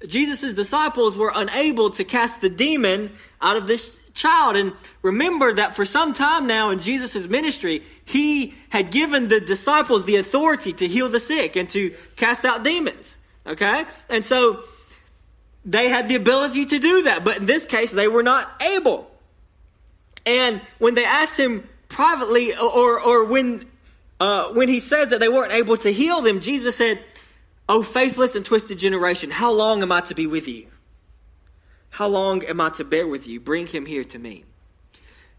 Jesus' 0.07 0.55
disciples 0.55 1.17
were 1.17 1.33
unable 1.35 1.91
to 1.91 2.05
cast 2.05 2.41
the 2.41 2.49
demon 2.49 3.13
out 3.41 3.57
of 3.57 3.67
this 3.67 3.99
child. 4.15 4.57
And 4.57 4.73
remember 5.03 5.55
that 5.55 5.77
for 5.77 5.85
some 5.85 6.13
time 6.13 6.47
now 6.47 6.71
in 6.71 6.81
Jesus' 6.81 7.27
ministry, 7.29 7.83
he 8.05 8.55
had 8.69 8.91
given 8.91 9.29
the 9.29 9.41
disciples 9.41 10.05
the 10.05 10.17
authority 10.17 10.73
to 10.75 10.87
heal 10.87 11.09
the 11.09 11.21
sick 11.21 11.57
and 11.57 11.69
to 11.71 11.95
cast 12.17 12.45
out 12.45 12.63
demons. 12.63 13.17
Okay? 13.47 13.85
And 14.09 14.25
so 14.25 14.65
they 15.65 15.89
had 15.89 16.09
the 16.09 16.15
ability 16.15 16.67
to 16.67 16.79
do 16.79 17.03
that. 17.03 17.25
But 17.25 17.39
in 17.39 17.47
this 17.47 17.67
case, 17.67 17.93
they 17.93 18.09
were 18.09 18.23
not 18.23 18.51
able. 18.63 19.11
And 20.27 20.61
when 20.79 20.95
they 20.95 21.05
asked 21.05 21.39
him 21.39 21.69
privately, 21.89 22.57
or, 22.57 23.01
or 23.01 23.25
when, 23.25 23.67
uh, 24.21 24.53
when 24.53 24.69
he 24.69 24.81
says 24.81 25.09
that 25.09 25.21
they 25.21 25.29
weren't 25.29 25.53
able 25.53 25.77
to 25.79 25.93
heal 25.93 26.21
them, 26.23 26.41
Jesus 26.41 26.77
said, 26.77 27.03
O 27.69 27.83
faithless 27.83 28.35
and 28.35 28.45
twisted 28.45 28.79
generation, 28.79 29.31
how 29.31 29.53
long 29.53 29.83
am 29.83 29.93
I 29.93 30.01
to 30.03 30.15
be 30.15 30.27
with 30.27 30.49
you? 30.49 30.67
How 31.91 32.09
long 32.09 32.43
am 32.45 32.61
I 32.61 32.71
to 32.71 32.85
bear 32.85 33.07
with 33.07 33.27
you? 33.27 33.39
Bring 33.39 33.67
him 33.67 33.87
here 33.87 34.05
to 34.05 34.19
me. 34.19 34.45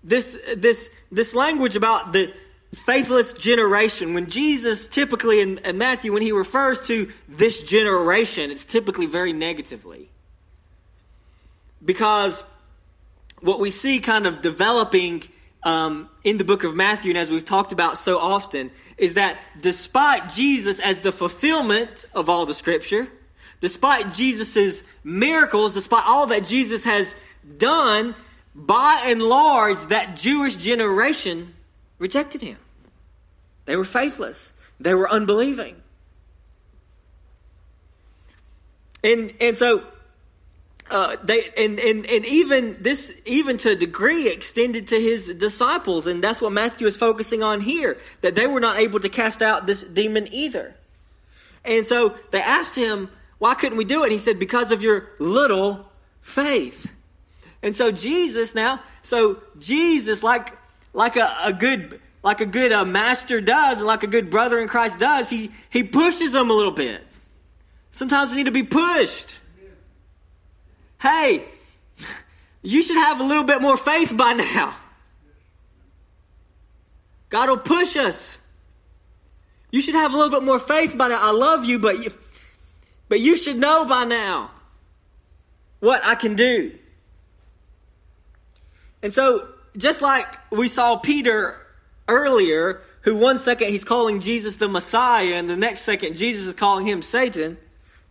This, 0.04 0.38
this, 0.56 0.90
this 1.12 1.34
language 1.34 1.76
about 1.76 2.14
the 2.14 2.34
faithless 2.74 3.34
generation, 3.34 4.14
when 4.14 4.30
Jesus 4.30 4.88
typically 4.88 5.42
in, 5.42 5.60
in 5.60 5.78
Matthew, 5.78 6.12
when 6.12 6.22
he 6.22 6.32
refers 6.32 6.82
to 6.88 7.12
this 7.28 7.62
generation, 7.64 8.52
it's 8.52 8.66
typically 8.66 9.06
very 9.06 9.34
negatively. 9.34 10.10
Because 11.84 12.44
what 13.42 13.60
we 13.60 13.72
see 13.72 14.00
kind 14.00 14.26
of 14.26 14.42
developing 14.42 15.24
um, 15.64 16.10
in 16.24 16.38
the 16.38 16.44
book 16.44 16.64
of 16.64 16.76
Matthew, 16.76 17.12
and 17.12 17.18
as 17.18 17.30
we've 17.30 17.46
talked 17.46 17.72
about 17.72 17.98
so 17.98 18.20
often, 18.20 18.72
is 18.98 19.16
that 19.16 19.40
despite 19.60 20.30
Jesus 20.30 20.80
as 20.80 21.00
the 21.00 21.12
fulfillment 21.12 22.06
of 22.14 22.30
all 22.30 22.46
the 22.46 22.54
scripture, 22.54 23.08
despite 23.62 24.14
Jesus' 24.14 24.84
miracles, 25.04 25.74
despite 25.74 26.06
all 26.06 26.28
that 26.28 26.46
Jesus 26.46 26.84
has 26.84 27.16
done, 27.58 28.16
by 28.56 29.04
and 29.06 29.22
large, 29.22 29.82
that 29.88 30.16
Jewish 30.16 30.56
generation 30.56 31.54
rejected 31.98 32.42
him. 32.42 32.58
They 33.66 33.76
were 33.76 33.86
faithless. 33.86 34.54
They 34.80 34.94
were 34.94 35.10
unbelieving. 35.10 35.76
And, 39.04 39.34
and 39.42 39.58
so 39.58 39.84
uh, 40.94 41.18
they 41.24 41.50
and, 41.58 41.80
and 41.80 42.06
and 42.06 42.26
even 42.26 42.78
this 42.80 43.20
even 43.26 43.58
to 43.58 43.72
a 43.72 43.76
degree 43.76 44.30
extended 44.30 44.90
to 44.90 45.02
his 45.02 45.34
disciples. 45.34 46.06
And 46.06 46.24
that's 46.24 46.40
what 46.40 46.52
matthew 46.52 46.86
is 46.86 46.96
focusing 46.96 47.42
on 47.42 47.62
here 47.62 47.98
that 48.22 48.36
they 48.36 48.46
were 48.46 48.60
not 48.60 48.78
able 48.78 49.00
to 49.00 49.10
cast 49.10 49.42
out 49.42 49.66
this 49.66 49.82
demon 49.82 50.32
either. 50.32 50.76
And 51.66 51.88
so 51.88 52.16
they 52.32 52.42
asked 52.42 52.76
him 52.76 53.10
why 53.40 53.56
couldn't 53.56 53.78
we 53.78 53.86
do 53.86 54.06
it? 54.06 54.12
He 54.12 54.20
said 54.20 54.40
because 54.40 54.72
of 54.72 54.84
your 54.84 55.10
little 55.20 55.92
faith. 56.22 56.92
And 57.64 57.76
so 57.76 57.92
jesus 57.92 58.54
now 58.54 58.80
so 59.02 59.42
jesus 59.58 60.22
like 60.22 60.56
like 60.94 61.16
a, 61.16 61.36
a 61.44 61.54
good 61.54 62.00
like 62.24 62.40
a 62.40 62.46
good 62.46 62.72
uh, 62.72 62.86
master 62.86 63.42
does 63.42 63.80
and 63.80 63.88
like 63.88 64.04
a 64.04 64.08
good 64.08 64.30
brother 64.30 64.60
in 64.60 64.68
christ 64.68 65.00
does 65.00 65.30
he 65.30 65.52
he 65.72 65.82
pushes 65.82 66.34
them 66.34 66.52
a 66.52 66.54
little 66.54 66.72
bit. 66.72 67.02
Sometimes 67.90 68.30
we 68.30 68.38
need 68.38 68.46
to 68.46 68.52
be 68.52 68.64
pushed 68.64 69.40
hey, 71.04 71.44
you 72.62 72.82
should 72.82 72.96
have 72.96 73.20
a 73.20 73.24
little 73.24 73.44
bit 73.44 73.62
more 73.62 73.76
faith 73.76 74.16
by 74.16 74.32
now. 74.32 74.74
God 77.30 77.50
will 77.50 77.58
push 77.58 77.98
us. 77.98 78.38
You 79.70 79.82
should 79.82 79.96
have 79.96 80.14
a 80.14 80.18
little 80.18 80.32
bit 80.32 80.46
more 80.46 80.60
faith 80.60 80.98
by 80.98 81.10
now. 81.10 81.20
I 81.22 81.32
love 81.32 81.66
you, 81.66 81.78
but 81.78 82.00
you, 82.00 82.14
but 83.10 83.20
you 83.20 83.36
should 83.36 83.58
know 83.58 83.84
by 83.84 84.06
now 84.06 84.52
what 85.82 86.06
I 86.06 86.16
can 86.16 86.36
do. 86.36 86.74
And 89.02 89.14
so, 89.14 89.50
just 89.76 90.02
like 90.02 90.28
we 90.52 90.70
saw 90.70 90.96
Peter 90.96 91.58
earlier, 92.08 92.82
who 93.02 93.18
one 93.18 93.40
second 93.40 93.70
he's 93.70 93.84
calling 93.84 94.22
Jesus 94.22 94.56
the 94.56 94.70
Messiah, 94.70 95.34
and 95.34 95.50
the 95.50 95.58
next 95.58 95.82
second 95.82 96.16
Jesus 96.16 96.46
is 96.46 96.54
calling 96.54 96.86
him 96.86 97.02
Satan. 97.02 97.58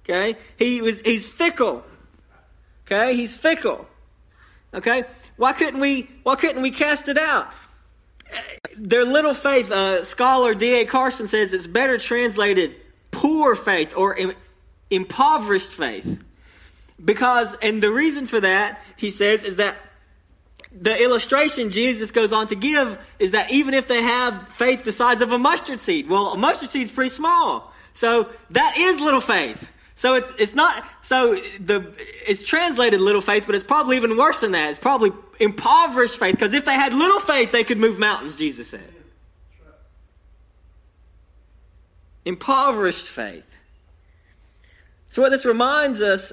Okay, 0.04 0.36
he 0.58 0.82
was 0.82 1.00
he's 1.00 1.26
fickle. 1.26 1.84
Okay, 2.92 3.16
he's 3.16 3.34
fickle. 3.34 3.86
Okay, 4.74 5.04
why 5.36 5.54
couldn't 5.54 5.80
we? 5.80 6.10
Why 6.24 6.36
couldn't 6.36 6.60
we 6.60 6.70
cast 6.70 7.08
it 7.08 7.16
out? 7.16 7.50
Their 8.76 9.06
little 9.06 9.32
faith. 9.32 9.70
Uh, 9.70 10.04
scholar 10.04 10.54
D.A. 10.54 10.84
Carson 10.84 11.26
says 11.26 11.54
it's 11.54 11.66
better 11.66 11.96
translated 11.96 12.74
poor 13.10 13.54
faith 13.54 13.94
or 13.96 14.14
Im- 14.16 14.34
impoverished 14.90 15.72
faith, 15.72 16.22
because 17.02 17.56
and 17.62 17.82
the 17.82 17.90
reason 17.90 18.26
for 18.26 18.40
that 18.40 18.82
he 18.96 19.10
says 19.10 19.42
is 19.44 19.56
that 19.56 19.76
the 20.70 21.02
illustration 21.02 21.70
Jesus 21.70 22.10
goes 22.10 22.32
on 22.32 22.46
to 22.48 22.54
give 22.54 22.98
is 23.18 23.30
that 23.30 23.50
even 23.50 23.72
if 23.72 23.88
they 23.88 24.02
have 24.02 24.48
faith 24.48 24.84
the 24.84 24.92
size 24.92 25.22
of 25.22 25.32
a 25.32 25.38
mustard 25.38 25.80
seed, 25.80 26.10
well, 26.10 26.32
a 26.32 26.36
mustard 26.36 26.68
seed's 26.68 26.92
pretty 26.92 27.10
small. 27.10 27.72
So 27.94 28.28
that 28.50 28.76
is 28.76 29.00
little 29.00 29.20
faith. 29.20 29.66
So 30.02 30.16
it's 30.16 30.32
it's 30.36 30.52
not 30.52 30.82
so 31.02 31.36
the 31.60 31.94
it's 32.26 32.44
translated 32.44 33.00
little 33.00 33.20
faith, 33.20 33.44
but 33.46 33.54
it's 33.54 33.62
probably 33.62 33.94
even 33.94 34.16
worse 34.16 34.40
than 34.40 34.50
that. 34.50 34.70
It's 34.70 34.80
probably 34.80 35.12
impoverished 35.38 36.18
faith 36.18 36.32
because 36.32 36.54
if 36.54 36.64
they 36.64 36.74
had 36.74 36.92
little 36.92 37.20
faith, 37.20 37.52
they 37.52 37.62
could 37.62 37.78
move 37.78 38.00
mountains. 38.00 38.34
Jesus 38.34 38.66
said. 38.66 38.82
Impoverished 42.24 43.06
faith. 43.06 43.44
So 45.08 45.22
what 45.22 45.28
this 45.28 45.44
reminds 45.44 46.02
us 46.02 46.32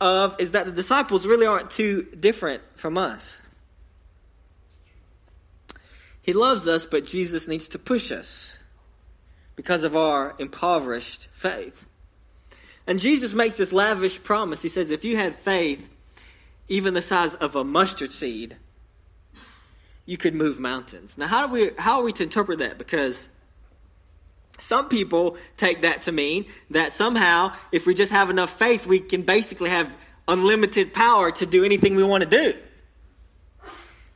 of 0.00 0.34
is 0.38 0.52
that 0.52 0.64
the 0.64 0.72
disciples 0.72 1.26
really 1.26 1.44
aren't 1.44 1.70
too 1.70 2.04
different 2.18 2.62
from 2.76 2.96
us. 2.96 3.42
He 6.22 6.32
loves 6.32 6.66
us, 6.66 6.86
but 6.86 7.04
Jesus 7.04 7.46
needs 7.46 7.68
to 7.68 7.78
push 7.78 8.10
us 8.10 8.58
because 9.54 9.84
of 9.84 9.94
our 9.94 10.34
impoverished 10.38 11.28
faith. 11.34 11.84
And 12.86 13.00
Jesus 13.00 13.32
makes 13.34 13.56
this 13.56 13.72
lavish 13.72 14.22
promise. 14.22 14.62
He 14.62 14.68
says, 14.68 14.90
if 14.90 15.04
you 15.04 15.16
had 15.16 15.36
faith, 15.36 15.88
even 16.68 16.94
the 16.94 17.02
size 17.02 17.34
of 17.36 17.54
a 17.54 17.64
mustard 17.64 18.12
seed, 18.12 18.56
you 20.04 20.16
could 20.16 20.34
move 20.34 20.58
mountains. 20.58 21.16
Now, 21.16 21.28
how, 21.28 21.46
do 21.46 21.52
we, 21.52 21.70
how 21.78 21.98
are 21.98 22.04
we 22.04 22.12
to 22.14 22.22
interpret 22.24 22.58
that? 22.58 22.78
Because 22.78 23.26
some 24.58 24.88
people 24.88 25.36
take 25.56 25.82
that 25.82 26.02
to 26.02 26.12
mean 26.12 26.46
that 26.70 26.92
somehow, 26.92 27.54
if 27.70 27.86
we 27.86 27.94
just 27.94 28.12
have 28.12 28.30
enough 28.30 28.56
faith, 28.58 28.86
we 28.86 29.00
can 29.00 29.22
basically 29.22 29.70
have 29.70 29.92
unlimited 30.28 30.92
power 30.92 31.30
to 31.32 31.46
do 31.46 31.64
anything 31.64 31.94
we 31.94 32.04
want 32.04 32.22
to 32.24 32.28
do. 32.28 32.54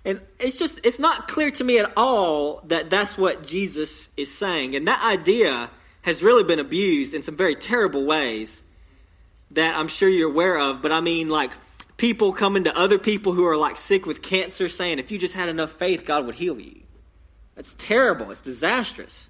And 0.04 0.20
it's 0.38 0.56
just, 0.56 0.80
it's 0.84 1.00
not 1.00 1.26
clear 1.26 1.50
to 1.50 1.64
me 1.64 1.80
at 1.80 1.92
all 1.96 2.62
that 2.66 2.90
that's 2.90 3.18
what 3.18 3.42
Jesus 3.42 4.08
is 4.16 4.32
saying. 4.32 4.76
And 4.76 4.86
that 4.86 5.02
idea 5.04 5.68
has 6.06 6.22
really 6.22 6.44
been 6.44 6.60
abused 6.60 7.14
in 7.14 7.22
some 7.24 7.36
very 7.36 7.56
terrible 7.56 8.04
ways 8.04 8.62
that 9.50 9.76
I'm 9.76 9.88
sure 9.88 10.08
you're 10.08 10.30
aware 10.30 10.56
of. 10.56 10.80
But 10.80 10.92
I 10.92 11.00
mean, 11.00 11.28
like, 11.28 11.50
people 11.96 12.32
coming 12.32 12.62
to 12.64 12.78
other 12.78 12.96
people 12.96 13.32
who 13.32 13.44
are 13.44 13.56
like 13.56 13.76
sick 13.76 14.06
with 14.06 14.22
cancer 14.22 14.68
saying, 14.68 15.00
if 15.00 15.10
you 15.10 15.18
just 15.18 15.34
had 15.34 15.48
enough 15.48 15.72
faith, 15.72 16.06
God 16.06 16.24
would 16.24 16.36
heal 16.36 16.60
you. 16.60 16.80
That's 17.56 17.74
terrible. 17.74 18.30
It's 18.30 18.40
disastrous. 18.40 19.28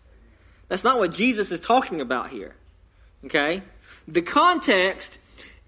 That's 0.68 0.84
not 0.84 0.98
what 0.98 1.12
Jesus 1.12 1.50
is 1.50 1.60
talking 1.60 2.02
about 2.02 2.28
here. 2.28 2.54
Okay? 3.24 3.62
The 4.06 4.20
context 4.20 5.18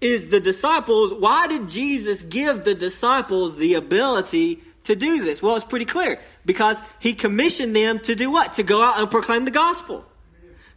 is 0.01 0.29
the 0.29 0.39
disciples. 0.39 1.11
Why 1.11 1.47
did 1.47 1.69
Jesus 1.69 2.21
give 2.21 2.65
the 2.65 2.75
disciples 2.75 3.57
the 3.57 3.73
ability 3.73 4.61
to 4.83 4.95
do 4.95 5.23
this? 5.23 5.41
Well, 5.41 5.55
it's 5.55 5.65
pretty 5.65 5.85
clear. 5.85 6.19
Because 6.45 6.77
he 6.99 7.15
commissioned 7.15 7.75
them 7.75 7.97
to 8.01 8.13
do 8.13 8.29
what? 8.29 8.53
To 8.53 8.63
go 8.63 8.83
out 8.83 8.99
and 8.99 9.09
proclaim 9.09 9.45
the 9.45 9.51
gospel. 9.51 10.05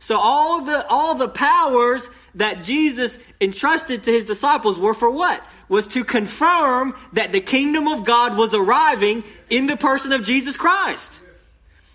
So 0.03 0.19
all 0.19 0.63
the 0.63 0.85
all 0.89 1.15
the 1.15 1.29
powers 1.29 2.11
that 2.35 2.65
Jesus 2.65 3.21
entrusted 3.41 4.03
to 4.03 4.11
his 4.11 4.25
disciples 4.25 4.77
were 4.77 4.95
for 4.95 5.09
what? 5.09 5.41
Was 5.69 5.87
to 5.89 6.03
confirm 6.03 6.97
that 7.13 7.31
the 7.31 7.41
kingdom 7.41 7.87
of 7.87 8.05
God 8.05 8.37
was 8.37 8.53
arriving 8.53 9.23
in 9.49 9.67
the 9.67 9.77
person 9.77 10.13
of 10.13 10.25
Jesus 10.25 10.57
Christ. 10.57 11.21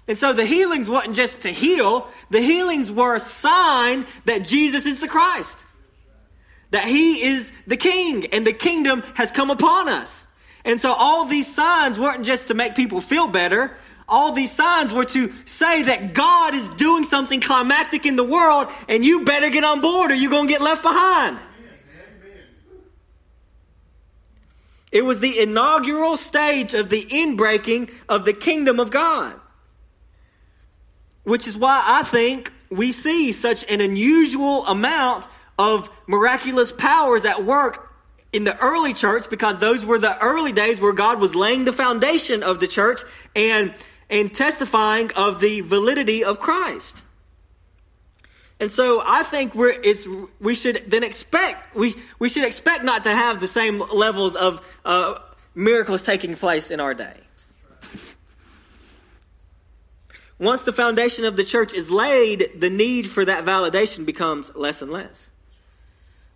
And 0.07 0.17
so 0.17 0.31
the 0.31 0.45
healings 0.45 0.89
wasn't 0.89 1.17
just 1.17 1.41
to 1.41 1.49
heal, 1.49 2.07
the 2.29 2.39
healings 2.39 2.89
were 2.89 3.15
a 3.15 3.19
sign 3.19 4.05
that 4.23 4.45
Jesus 4.45 4.85
is 4.85 5.01
the 5.01 5.09
Christ. 5.09 5.65
That 6.71 6.87
he 6.87 7.23
is 7.23 7.51
the 7.67 7.75
king 7.75 8.27
and 8.27 8.47
the 8.47 8.53
kingdom 8.53 9.03
has 9.15 9.33
come 9.33 9.51
upon 9.51 9.89
us. 9.89 10.25
And 10.63 10.79
so 10.79 10.93
all 10.93 11.25
these 11.25 11.53
signs 11.53 11.99
weren't 11.99 12.25
just 12.25 12.47
to 12.47 12.53
make 12.53 12.73
people 12.73 13.01
feel 13.01 13.27
better, 13.27 13.75
all 14.09 14.31
these 14.31 14.51
signs 14.51 14.93
were 14.93 15.05
to 15.05 15.31
say 15.45 15.83
that 15.83 16.13
God 16.13 16.55
is 16.55 16.67
doing 16.69 17.03
something 17.03 17.41
climactic 17.41 18.05
in 18.05 18.15
the 18.15 18.23
world 18.23 18.71
and 18.87 19.03
you 19.03 19.25
better 19.25 19.49
get 19.49 19.63
on 19.63 19.81
board 19.81 20.11
or 20.11 20.15
you're 20.15 20.31
going 20.31 20.47
to 20.47 20.53
get 20.53 20.61
left 20.61 20.81
behind. 20.81 21.39
It 24.91 25.03
was 25.03 25.19
the 25.19 25.39
inaugural 25.39 26.15
stage 26.15 26.73
of 26.73 26.89
the 26.89 27.03
inbreaking 27.03 27.91
of 28.07 28.23
the 28.23 28.33
kingdom 28.33 28.79
of 28.79 28.89
God. 28.89 29.37
Which 31.23 31.45
is 31.45 31.57
why 31.57 31.83
I 31.85 32.03
think 32.03 32.53
we 32.69 32.93
see 32.93 33.33
such 33.33 33.69
an 33.69 33.81
unusual 33.81 34.65
amount 34.65 35.27
of 35.59 35.89
miraculous 36.07 36.71
powers 36.71 37.25
at 37.25 37.43
work 37.43 37.93
in 38.31 38.45
the 38.45 38.57
early 38.59 38.93
church 38.93 39.29
because 39.29 39.59
those 39.59 39.85
were 39.85 39.99
the 39.99 40.17
early 40.19 40.53
days 40.53 40.79
where 40.79 40.93
God 40.93 41.19
was 41.19 41.35
laying 41.35 41.65
the 41.65 41.73
foundation 41.73 42.43
of 42.43 42.61
the 42.61 42.67
church 42.67 43.01
and 43.35 43.73
and 44.09 44.33
testifying 44.33 45.11
of 45.13 45.39
the 45.41 45.61
validity 45.61 46.23
of 46.23 46.39
Christ. 46.39 47.03
And 48.59 48.71
so 48.71 49.03
I 49.05 49.23
think 49.23 49.53
we're, 49.53 49.79
it's, 49.83 50.07
we 50.39 50.55
should 50.55 50.83
then 50.87 51.03
expect, 51.03 51.75
we, 51.75 51.93
we 52.17 52.29
should 52.29 52.43
expect 52.43 52.83
not 52.83 53.03
to 53.03 53.13
have 53.13 53.39
the 53.39 53.47
same 53.47 53.79
levels 53.79 54.35
of 54.35 54.61
uh, 54.83 55.19
miracles 55.53 56.01
taking 56.01 56.35
place 56.35 56.71
in 56.71 56.79
our 56.79 56.93
day. 56.93 57.17
Once 60.39 60.63
the 60.63 60.73
foundation 60.73 61.25
of 61.25 61.35
the 61.35 61.43
church 61.43 61.73
is 61.73 61.89
laid, 61.89 62.47
the 62.55 62.69
need 62.69 63.09
for 63.09 63.25
that 63.25 63.43
validation 63.43 64.05
becomes 64.05 64.53
less 64.55 64.81
and 64.81 64.91
less. 64.91 65.29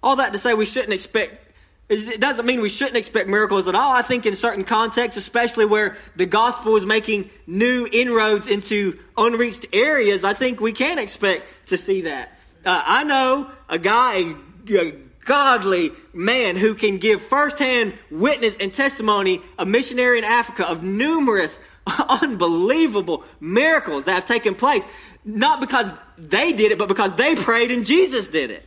All 0.04 0.16
that 0.16 0.34
to 0.34 0.40
say, 0.40 0.54
we 0.54 0.66
shouldn't 0.66 0.94
expect 0.94 1.51
it 1.92 2.22
doesn't 2.22 2.46
mean 2.46 2.62
we 2.62 2.70
shouldn't 2.70 2.96
expect 2.96 3.28
miracles 3.28 3.68
at 3.68 3.76
all. 3.76 3.92
I 3.92 4.02
think 4.02 4.26
in 4.26 4.36
certain 4.36 4.64
contexts, 4.64 5.18
especially 5.18 5.66
where 5.66 5.98
the 6.16 6.26
gospel 6.26 6.78
is 6.78 6.86
making 6.86 7.30
new 7.46 7.86
inroads 7.92 8.48
into 8.48 8.98
unreached 9.18 9.66
areas, 9.74 10.24
I 10.24 10.34
think 10.34 10.62
we 10.62 10.72
can 10.72 11.00
expect 11.00 11.44
to 11.68 11.76
see 11.76 12.04
that. 12.04 12.32
Uh, 12.66 12.82
I 12.86 13.04
know 13.04 13.52
a 13.68 13.78
guy, 13.78 14.36
a 14.70 14.92
godly 15.26 15.92
man 16.14 16.56
who 16.56 16.76
can 16.76 16.98
give 16.98 17.22
firsthand 17.24 17.94
witness 18.10 18.56
and 18.58 18.74
testimony, 18.74 19.42
a 19.60 19.66
missionary 19.66 20.18
in 20.18 20.24
Africa 20.24 20.66
of 20.66 20.84
numerous 20.84 21.60
unbelievable 22.08 23.26
miracles 23.42 24.06
that 24.06 24.14
have 24.14 24.26
taken 24.26 24.56
place, 24.56 24.86
not 25.26 25.60
because 25.60 25.92
they 26.18 26.54
did 26.54 26.72
it, 26.72 26.78
but 26.78 26.88
because 26.88 27.14
they 27.16 27.36
prayed 27.36 27.70
and 27.70 27.86
Jesus 27.86 28.30
did 28.30 28.50
it. 28.50 28.66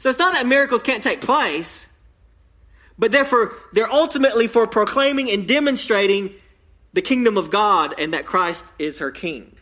So 0.00 0.08
it's 0.08 0.18
not 0.18 0.32
that 0.32 0.46
miracles 0.46 0.82
can't 0.82 1.02
take 1.02 1.20
place, 1.20 1.86
but 2.98 3.12
they're, 3.12 3.22
for, 3.22 3.54
they're 3.74 3.92
ultimately 3.92 4.46
for 4.46 4.66
proclaiming 4.66 5.30
and 5.30 5.46
demonstrating 5.46 6.32
the 6.94 7.02
kingdom 7.02 7.36
of 7.36 7.50
God 7.50 7.94
and 7.98 8.14
that 8.14 8.24
Christ 8.24 8.64
is 8.78 9.00
her 9.00 9.10
king. 9.10 9.54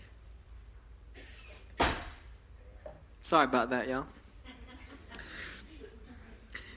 Sorry 3.25 3.45
about 3.45 3.71
that, 3.71 3.88
y'all. 3.88 4.07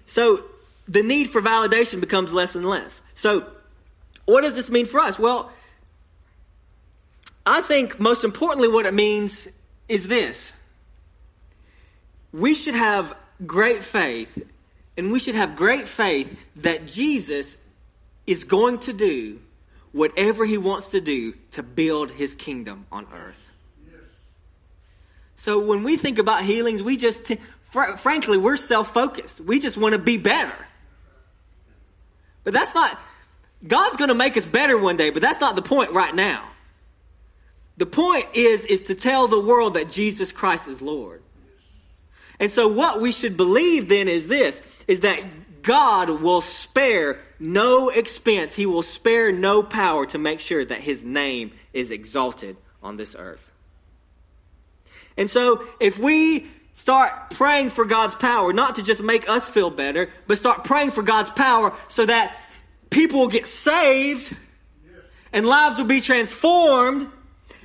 So 0.07 0.43
the 0.87 1.03
need 1.03 1.29
for 1.29 1.39
validation 1.39 1.99
becomes 2.01 2.33
less 2.33 2.55
and 2.55 2.65
less. 2.65 3.03
So, 3.13 3.45
what 4.25 4.41
does 4.41 4.55
this 4.55 4.71
mean 4.71 4.87
for 4.87 4.99
us? 4.99 5.19
Well, 5.19 5.51
I 7.45 7.61
think 7.61 7.99
most 7.99 8.23
importantly, 8.23 8.69
what 8.69 8.87
it 8.87 8.93
means 8.95 9.47
is 9.87 10.07
this 10.07 10.53
we 12.33 12.55
should 12.55 12.75
have 12.75 13.15
great 13.45 13.83
faith, 13.83 14.41
and 14.97 15.11
we 15.11 15.19
should 15.19 15.35
have 15.35 15.55
great 15.55 15.87
faith 15.87 16.37
that 16.57 16.85
Jesus 16.85 17.57
is 18.27 18.43
going 18.43 18.79
to 18.79 18.93
do 18.93 19.39
whatever 19.91 20.45
he 20.45 20.57
wants 20.57 20.89
to 20.89 21.01
do 21.01 21.33
to 21.51 21.63
build 21.63 22.11
his 22.11 22.33
kingdom 22.33 22.85
on 22.91 23.07
earth. 23.13 23.51
So 25.35 25.59
when 25.65 25.83
we 25.83 25.97
think 25.97 26.19
about 26.19 26.43
healings, 26.43 26.83
we 26.83 26.97
just, 26.97 27.25
t- 27.25 27.39
fr- 27.71 27.97
frankly, 27.97 28.37
we're 28.37 28.57
self 28.57 28.93
focused. 28.93 29.41
We 29.41 29.59
just 29.59 29.75
want 29.75 29.93
to 29.93 29.99
be 29.99 30.17
better. 30.17 30.53
But 32.43 32.53
that's 32.53 32.75
not, 32.75 32.99
God's 33.67 33.97
going 33.97 34.09
to 34.09 34.15
make 34.15 34.37
us 34.37 34.45
better 34.45 34.77
one 34.77 34.97
day, 34.97 35.09
but 35.09 35.21
that's 35.21 35.41
not 35.41 35.55
the 35.55 35.61
point 35.61 35.93
right 35.93 36.13
now. 36.13 36.47
The 37.77 37.87
point 37.87 38.27
is, 38.35 38.65
is 38.65 38.83
to 38.83 38.95
tell 38.95 39.27
the 39.27 39.39
world 39.39 39.73
that 39.73 39.89
Jesus 39.89 40.31
Christ 40.31 40.67
is 40.67 40.81
Lord. 40.81 41.23
And 42.41 42.51
so 42.51 42.67
what 42.67 42.99
we 42.99 43.11
should 43.11 43.37
believe 43.37 43.87
then 43.87 44.07
is 44.07 44.27
this, 44.27 44.61
is 44.87 45.01
that 45.01 45.61
God 45.61 46.09
will 46.09 46.41
spare 46.41 47.19
no 47.39 47.89
expense. 47.89 48.55
He 48.55 48.65
will 48.65 48.81
spare 48.81 49.31
no 49.31 49.61
power 49.61 50.07
to 50.07 50.17
make 50.17 50.39
sure 50.39 50.65
that 50.65 50.81
his 50.81 51.03
name 51.03 51.51
is 51.71 51.91
exalted 51.91 52.57
on 52.81 52.97
this 52.97 53.15
earth. 53.17 53.51
And 55.15 55.29
so 55.29 55.63
if 55.79 55.99
we 55.99 56.47
start 56.73 57.29
praying 57.29 57.69
for 57.69 57.85
God's 57.85 58.15
power, 58.15 58.51
not 58.53 58.75
to 58.75 58.83
just 58.83 59.03
make 59.03 59.29
us 59.29 59.47
feel 59.47 59.69
better, 59.69 60.09
but 60.25 60.39
start 60.39 60.63
praying 60.63 60.91
for 60.91 61.03
God's 61.03 61.29
power 61.29 61.75
so 61.89 62.07
that 62.07 62.35
people 62.89 63.19
will 63.19 63.27
get 63.27 63.45
saved 63.45 64.35
and 65.31 65.45
lives 65.45 65.77
will 65.77 65.85
be 65.85 66.01
transformed 66.01 67.07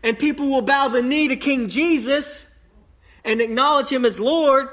and 0.02 0.18
people 0.18 0.48
will 0.48 0.60
bow 0.60 0.88
the 0.88 1.02
knee 1.02 1.28
to 1.28 1.36
King 1.36 1.68
Jesus 1.68 2.45
and 3.26 3.40
acknowledge 3.40 3.88
him 3.88 4.04
as 4.04 4.18
Lord, 4.18 4.68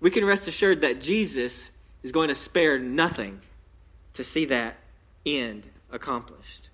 we 0.00 0.10
can 0.10 0.24
rest 0.24 0.48
assured 0.48 0.80
that 0.80 1.00
Jesus 1.00 1.70
is 2.02 2.10
going 2.10 2.28
to 2.28 2.34
spare 2.34 2.78
nothing 2.78 3.40
to 4.14 4.24
see 4.24 4.46
that 4.46 4.78
end 5.24 5.68
accomplished. 5.92 6.70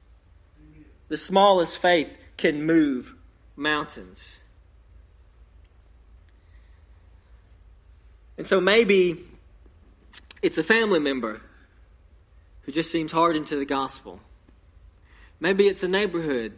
The 1.09 1.17
smallest 1.17 1.79
faith 1.79 2.17
can 2.37 2.65
move 2.65 3.15
mountains. 3.57 4.39
And 8.39 8.47
so 8.47 8.61
maybe 8.61 9.19
it's 10.41 10.57
a 10.57 10.63
family 10.63 11.01
member 11.01 11.41
who 12.63 12.73
just 12.73 12.93
seems 12.93 13.11
hardened 13.11 13.49
to 13.49 13.57
the 13.57 13.65
gospel. 13.65 14.21
Maybe 15.41 15.67
it's 15.67 15.83
a 15.83 15.89
neighborhood, 15.89 16.53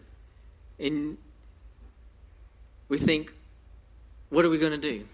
and 0.78 1.16
we 2.88 2.98
think, 2.98 3.32
what 4.30 4.44
are 4.44 4.48
we 4.48 4.58
going 4.58 4.72
to 4.72 4.78
do? 4.78 5.06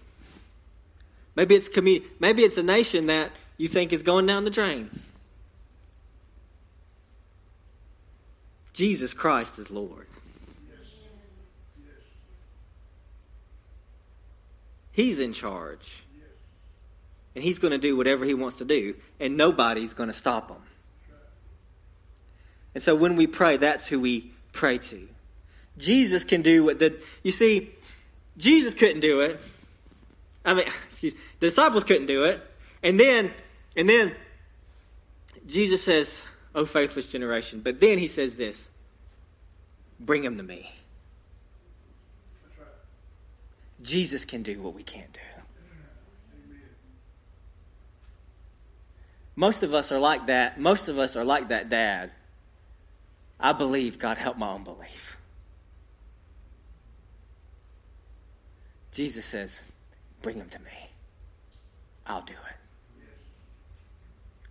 Maybe 1.35 1.55
it's 1.55 1.69
maybe 2.19 2.43
it's 2.43 2.57
a 2.57 2.63
nation 2.63 3.07
that 3.07 3.31
you 3.57 3.67
think 3.67 3.93
is 3.93 4.01
going 4.01 4.25
down 4.25 4.43
the 4.43 4.49
drain. 4.49 4.89
Jesus 8.73 9.13
Christ 9.13 9.59
is 9.59 9.69
Lord. 9.69 10.07
He's 14.91 15.19
in 15.19 15.33
charge. 15.33 16.03
And 17.35 17.43
he's 17.43 17.59
going 17.59 17.71
to 17.71 17.77
do 17.77 17.95
whatever 17.95 18.25
he 18.25 18.33
wants 18.33 18.57
to 18.57 18.65
do, 18.65 18.95
and 19.19 19.37
nobody's 19.37 19.93
going 19.93 20.09
to 20.09 20.13
stop 20.13 20.49
him. 20.49 20.57
And 22.73 22.83
so 22.83 22.95
when 22.95 23.15
we 23.15 23.27
pray, 23.27 23.57
that's 23.57 23.87
who 23.87 23.99
we 23.99 24.31
pray 24.53 24.79
to. 24.79 25.07
Jesus 25.77 26.23
can 26.23 26.41
do 26.41 26.63
what 26.63 26.79
the 26.79 26.99
you 27.21 27.31
see, 27.31 27.71
Jesus 28.37 28.73
couldn't 28.73 29.01
do 29.01 29.21
it. 29.21 29.41
I 30.45 30.53
mean, 30.53 30.67
excuse, 30.85 31.13
the 31.39 31.47
disciples 31.47 31.83
couldn't 31.83 32.07
do 32.07 32.23
it. 32.25 32.41
And 32.83 32.99
then 32.99 33.31
and 33.75 33.87
then 33.89 34.15
Jesus 35.45 35.83
says, 35.83 36.21
"Oh 36.53 36.65
faithless 36.65 37.11
generation." 37.11 37.61
But 37.61 37.79
then 37.79 37.97
he 37.97 38.07
says 38.07 38.35
this, 38.35 38.67
"Bring 39.99 40.23
him 40.23 40.37
to 40.37 40.43
me." 40.43 40.71
Jesus 43.81 44.25
can 44.25 44.43
do 44.43 44.61
what 44.61 44.73
we 44.73 44.83
can't 44.83 45.11
do. 45.13 45.19
Most 49.35 49.61
of 49.61 49.73
us 49.73 49.91
are 49.91 49.99
like 49.99 50.27
that. 50.27 50.59
Most 50.59 50.89
of 50.89 50.97
us 50.97 51.15
are 51.15 51.23
like 51.23 51.49
that 51.49 51.69
dad. 51.69 52.11
I 53.39 53.53
believe, 53.53 53.99
God, 53.99 54.17
help 54.17 54.35
my 54.35 54.51
unbelief. 54.51 55.16
Jesus 58.97 59.25
says, 59.25 59.61
Bring 60.23 60.37
him 60.37 60.49
to 60.49 60.57
me. 60.57 60.89
I'll 62.07 62.23
do 62.23 62.33
it. 62.33 62.55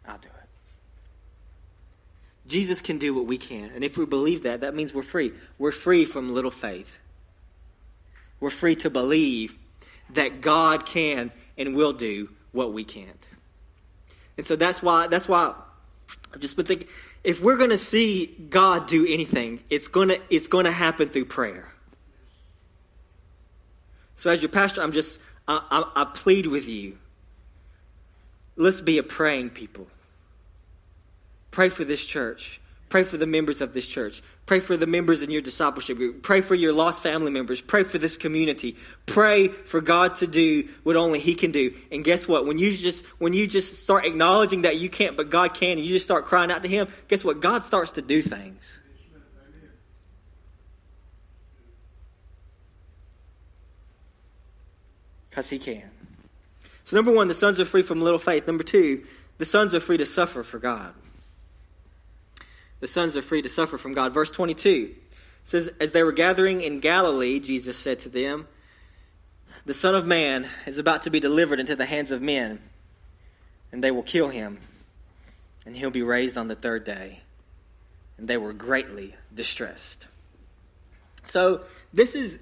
I'll 0.08 0.18
do 0.18 0.28
it. 0.28 0.48
Jesus 2.46 2.80
can 2.80 2.98
do 2.98 3.12
what 3.12 3.26
we 3.26 3.38
can. 3.38 3.72
And 3.74 3.82
if 3.82 3.98
we 3.98 4.06
believe 4.06 4.44
that, 4.44 4.60
that 4.60 4.72
means 4.72 4.94
we're 4.94 5.02
free. 5.02 5.32
We're 5.58 5.72
free 5.72 6.04
from 6.04 6.32
little 6.32 6.52
faith. 6.52 7.00
We're 8.38 8.50
free 8.50 8.76
to 8.76 8.88
believe 8.88 9.56
that 10.10 10.42
God 10.42 10.86
can 10.86 11.32
and 11.58 11.74
will 11.74 11.92
do 11.92 12.28
what 12.52 12.72
we 12.72 12.84
can't. 12.84 13.26
And 14.38 14.46
so 14.46 14.54
that's 14.54 14.80
why 14.80 15.08
that's 15.08 15.26
why 15.26 15.54
I've 16.32 16.38
just 16.38 16.56
been 16.56 16.66
thinking 16.66 16.86
if 17.24 17.42
we're 17.42 17.56
going 17.56 17.70
to 17.70 17.78
see 17.78 18.26
God 18.48 18.86
do 18.86 19.04
anything, 19.08 19.64
it's 19.70 19.88
going 19.88 20.10
to 20.10 20.22
it's 20.30 20.46
going 20.46 20.66
to 20.66 20.70
happen 20.70 21.08
through 21.08 21.24
prayer. 21.24 21.72
So 24.16 24.30
as 24.30 24.42
your 24.42 24.48
pastor, 24.48 24.82
I'm 24.82 24.92
just 24.92 25.20
I, 25.46 25.62
I, 25.70 26.02
I 26.02 26.04
plead 26.04 26.46
with 26.46 26.68
you. 26.68 26.98
Let's 28.56 28.80
be 28.80 28.98
a 28.98 29.02
praying 29.02 29.50
people. 29.50 29.86
Pray 31.50 31.68
for 31.68 31.84
this 31.84 32.04
church. 32.04 32.60
Pray 32.88 33.02
for 33.02 33.16
the 33.16 33.26
members 33.26 33.60
of 33.60 33.74
this 33.74 33.86
church. 33.86 34.22
Pray 34.46 34.60
for 34.60 34.76
the 34.76 34.86
members 34.86 35.20
in 35.20 35.30
your 35.30 35.40
discipleship 35.40 35.96
group. 35.96 36.22
Pray 36.22 36.40
for 36.40 36.54
your 36.54 36.72
lost 36.72 37.02
family 37.02 37.32
members. 37.32 37.60
Pray 37.60 37.82
for 37.82 37.98
this 37.98 38.16
community. 38.16 38.76
Pray 39.06 39.48
for 39.48 39.80
God 39.80 40.14
to 40.16 40.26
do 40.26 40.68
what 40.84 40.94
only 40.94 41.18
He 41.18 41.34
can 41.34 41.50
do. 41.50 41.74
And 41.90 42.04
guess 42.04 42.28
what? 42.28 42.46
When 42.46 42.58
you 42.58 42.70
just 42.70 43.04
when 43.18 43.32
you 43.32 43.46
just 43.46 43.82
start 43.82 44.06
acknowledging 44.06 44.62
that 44.62 44.78
you 44.78 44.88
can't, 44.88 45.16
but 45.16 45.30
God 45.30 45.54
can, 45.54 45.78
and 45.78 45.86
you 45.86 45.94
just 45.94 46.06
start 46.06 46.26
crying 46.26 46.52
out 46.52 46.62
to 46.62 46.68
Him, 46.68 46.86
guess 47.08 47.24
what? 47.24 47.40
God 47.40 47.64
starts 47.64 47.92
to 47.92 48.02
do 48.02 48.22
things. 48.22 48.78
Because 55.36 55.50
He 55.50 55.60
can. 55.60 55.90
So 56.84 56.96
number 56.96 57.12
one, 57.12 57.28
the 57.28 57.34
sons 57.34 57.60
are 57.60 57.64
free 57.64 57.82
from 57.82 58.00
little 58.00 58.18
faith. 58.18 58.48
Number 58.48 58.64
two, 58.64 59.04
the 59.38 59.44
sons 59.44 59.74
are 59.74 59.80
free 59.80 59.98
to 59.98 60.06
suffer 60.06 60.42
for 60.42 60.58
God 60.58 60.94
the 62.80 62.86
sons 62.86 63.16
are 63.16 63.22
free 63.22 63.42
to 63.42 63.48
suffer 63.48 63.78
from 63.78 63.94
God. 63.94 64.12
Verse 64.12 64.30
22 64.30 64.94
says, 65.44 65.72
As 65.80 65.92
they 65.92 66.02
were 66.02 66.12
gathering 66.12 66.60
in 66.60 66.80
Galilee, 66.80 67.40
Jesus 67.40 67.76
said 67.76 67.98
to 68.00 68.08
them, 68.08 68.46
The 69.64 69.74
Son 69.74 69.94
of 69.94 70.06
Man 70.06 70.46
is 70.66 70.78
about 70.78 71.02
to 71.02 71.10
be 71.10 71.20
delivered 71.20 71.60
into 71.60 71.76
the 71.76 71.86
hands 71.86 72.10
of 72.10 72.20
men, 72.20 72.60
and 73.72 73.82
they 73.82 73.90
will 73.90 74.02
kill 74.02 74.28
him, 74.28 74.58
and 75.64 75.76
he'll 75.76 75.90
be 75.90 76.02
raised 76.02 76.36
on 76.36 76.48
the 76.48 76.54
third 76.54 76.84
day. 76.84 77.20
And 78.18 78.28
they 78.28 78.36
were 78.36 78.52
greatly 78.52 79.14
distressed. 79.34 80.06
So 81.24 81.62
this 81.92 82.14
is 82.14 82.38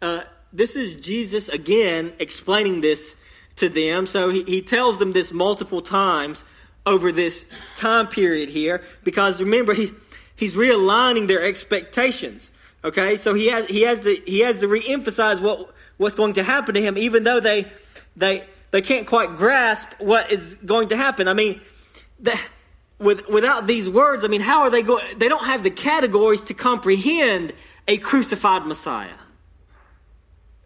uh, 0.00 0.22
this 0.56 0.74
is 0.74 0.96
Jesus 0.96 1.48
again 1.48 2.12
explaining 2.18 2.80
this 2.80 3.14
to 3.56 3.68
them. 3.68 4.06
So 4.06 4.30
he, 4.30 4.42
he 4.44 4.62
tells 4.62 4.98
them 4.98 5.12
this 5.12 5.32
multiple 5.32 5.82
times 5.82 6.44
over 6.84 7.12
this 7.12 7.44
time 7.74 8.06
period 8.06 8.48
here 8.48 8.82
because 9.04 9.40
remember 9.40 9.74
he, 9.74 9.92
he's 10.34 10.54
realigning 10.54 11.28
their 11.28 11.42
expectations. 11.42 12.50
Okay, 12.84 13.16
so 13.16 13.34
he 13.34 13.48
has 13.48 13.66
he 13.66 13.82
has 13.82 14.00
to 14.00 14.14
he 14.26 14.40
has 14.40 14.58
to 14.60 14.68
reemphasize 14.68 15.40
what 15.40 15.74
what's 15.96 16.14
going 16.14 16.34
to 16.34 16.44
happen 16.44 16.74
to 16.74 16.80
him, 16.80 16.96
even 16.96 17.24
though 17.24 17.40
they 17.40 17.70
they 18.16 18.44
they 18.70 18.80
can't 18.80 19.06
quite 19.06 19.34
grasp 19.34 19.88
what 19.98 20.30
is 20.30 20.54
going 20.64 20.88
to 20.88 20.96
happen. 20.96 21.26
I 21.26 21.34
mean, 21.34 21.60
the, 22.20 22.38
with, 22.98 23.28
without 23.28 23.66
these 23.66 23.90
words, 23.90 24.24
I 24.24 24.28
mean, 24.28 24.40
how 24.40 24.62
are 24.62 24.70
they 24.70 24.82
going? 24.82 25.18
They 25.18 25.28
don't 25.28 25.46
have 25.46 25.62
the 25.62 25.70
categories 25.70 26.44
to 26.44 26.54
comprehend 26.54 27.52
a 27.88 27.98
crucified 27.98 28.66
Messiah. 28.66 29.14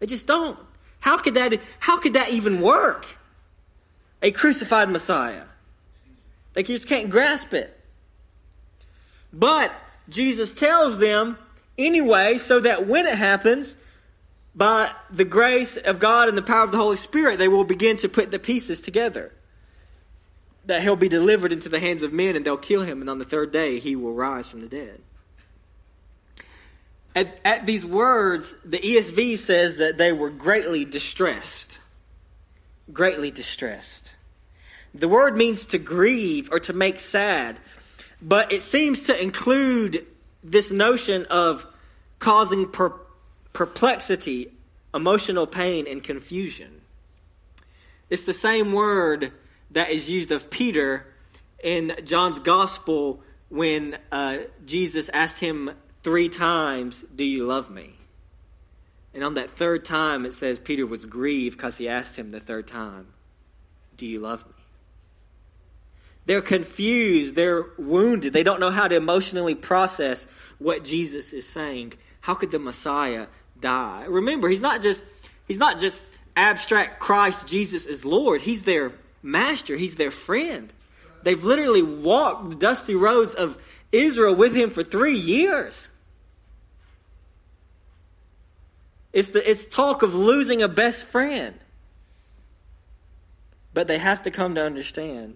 They 0.01 0.07
just 0.07 0.25
don't. 0.25 0.59
How 0.99 1.17
could 1.17 1.35
that, 1.35 1.57
how 1.79 1.99
could 1.99 2.15
that 2.15 2.31
even 2.31 2.59
work? 2.59 3.05
A 4.21 4.31
crucified 4.31 4.89
Messiah. 4.89 5.43
They 6.53 6.63
just 6.63 6.87
can't 6.87 7.09
grasp 7.09 7.53
it. 7.53 7.79
But 9.31 9.71
Jesus 10.09 10.51
tells 10.51 10.97
them 10.97 11.37
anyway, 11.77 12.39
so 12.39 12.59
that 12.59 12.87
when 12.87 13.05
it 13.05 13.17
happens, 13.17 13.75
by 14.55 14.91
the 15.09 15.23
grace 15.23 15.77
of 15.77 15.99
God 15.99 16.27
and 16.27 16.37
the 16.37 16.41
power 16.41 16.63
of 16.63 16.71
the 16.71 16.77
Holy 16.77 16.97
Spirit, 16.97 17.37
they 17.37 17.47
will 17.47 17.63
begin 17.63 17.95
to 17.97 18.09
put 18.09 18.31
the 18.31 18.39
pieces 18.39 18.81
together. 18.81 19.31
That 20.65 20.81
he'll 20.81 20.95
be 20.95 21.09
delivered 21.09 21.53
into 21.53 21.69
the 21.69 21.79
hands 21.79 22.03
of 22.03 22.11
men 22.11 22.35
and 22.35 22.43
they'll 22.43 22.57
kill 22.57 22.81
him, 22.81 23.01
and 23.01 23.09
on 23.09 23.19
the 23.19 23.25
third 23.25 23.51
day 23.51 23.79
he 23.79 23.95
will 23.95 24.13
rise 24.13 24.49
from 24.49 24.61
the 24.61 24.67
dead. 24.67 25.01
At, 27.15 27.39
at 27.43 27.65
these 27.65 27.85
words, 27.85 28.55
the 28.63 28.79
ESV 28.79 29.37
says 29.37 29.77
that 29.77 29.97
they 29.97 30.13
were 30.13 30.29
greatly 30.29 30.85
distressed. 30.85 31.79
Greatly 32.93 33.31
distressed. 33.31 34.15
The 34.93 35.07
word 35.07 35.37
means 35.37 35.65
to 35.67 35.77
grieve 35.77 36.49
or 36.51 36.59
to 36.61 36.73
make 36.73 36.99
sad, 36.99 37.59
but 38.21 38.51
it 38.51 38.61
seems 38.61 39.01
to 39.03 39.21
include 39.21 40.05
this 40.43 40.71
notion 40.71 41.25
of 41.25 41.65
causing 42.19 42.69
per- 42.69 42.93
perplexity, 43.53 44.51
emotional 44.93 45.47
pain, 45.47 45.87
and 45.87 46.03
confusion. 46.03 46.81
It's 48.09 48.23
the 48.23 48.33
same 48.33 48.73
word 48.73 49.31
that 49.71 49.89
is 49.89 50.09
used 50.09 50.31
of 50.31 50.49
Peter 50.49 51.05
in 51.63 51.93
John's 52.03 52.39
gospel 52.39 53.21
when 53.49 53.97
uh, 54.11 54.39
Jesus 54.65 55.09
asked 55.09 55.39
him 55.39 55.71
three 56.03 56.29
times, 56.29 57.03
Do 57.15 57.23
you 57.23 57.45
love 57.45 57.69
me? 57.69 57.95
And 59.13 59.23
on 59.23 59.33
that 59.33 59.51
third 59.51 59.83
time, 59.83 60.25
it 60.25 60.33
says 60.33 60.59
Peter 60.59 60.85
was 60.85 61.05
grieved 61.05 61.57
because 61.57 61.77
he 61.77 61.89
asked 61.89 62.17
him 62.17 62.31
the 62.31 62.39
third 62.39 62.67
time, 62.67 63.07
Do 63.97 64.05
you 64.05 64.19
love 64.19 64.45
me? 64.45 64.53
They're 66.25 66.41
confused. 66.41 67.35
They're 67.35 67.65
wounded. 67.77 68.33
They 68.33 68.43
don't 68.43 68.59
know 68.59 68.71
how 68.71 68.87
to 68.87 68.95
emotionally 68.95 69.55
process 69.55 70.27
what 70.59 70.83
Jesus 70.83 71.33
is 71.33 71.47
saying. 71.47 71.93
How 72.21 72.35
could 72.35 72.51
the 72.51 72.59
Messiah 72.59 73.27
die? 73.59 74.05
Remember, 74.07 74.47
he's 74.47 74.61
not 74.61 74.81
just 74.81 75.03
he's 75.47 75.57
not 75.57 75.79
just 75.79 76.03
abstract 76.35 76.99
Christ 76.99 77.47
Jesus 77.47 77.85
is 77.85 78.05
Lord. 78.05 78.41
He's 78.41 78.63
their 78.63 78.93
master. 79.23 79.75
He's 79.75 79.95
their 79.95 80.11
friend. 80.11 80.71
They've 81.23 81.43
literally 81.43 81.83
walked 81.83 82.49
the 82.49 82.55
dusty 82.55 82.95
roads 82.95 83.33
of 83.33 83.57
Israel 83.91 84.35
with 84.35 84.55
him 84.55 84.69
for 84.69 84.83
three 84.83 85.17
years. 85.17 85.89
It's, 89.13 89.31
the, 89.31 89.49
it's 89.49 89.65
talk 89.65 90.03
of 90.03 90.15
losing 90.15 90.61
a 90.61 90.67
best 90.67 91.05
friend. 91.05 91.55
But 93.73 93.87
they 93.87 93.97
have 93.97 94.23
to 94.23 94.31
come 94.31 94.55
to 94.55 94.63
understand. 94.63 95.35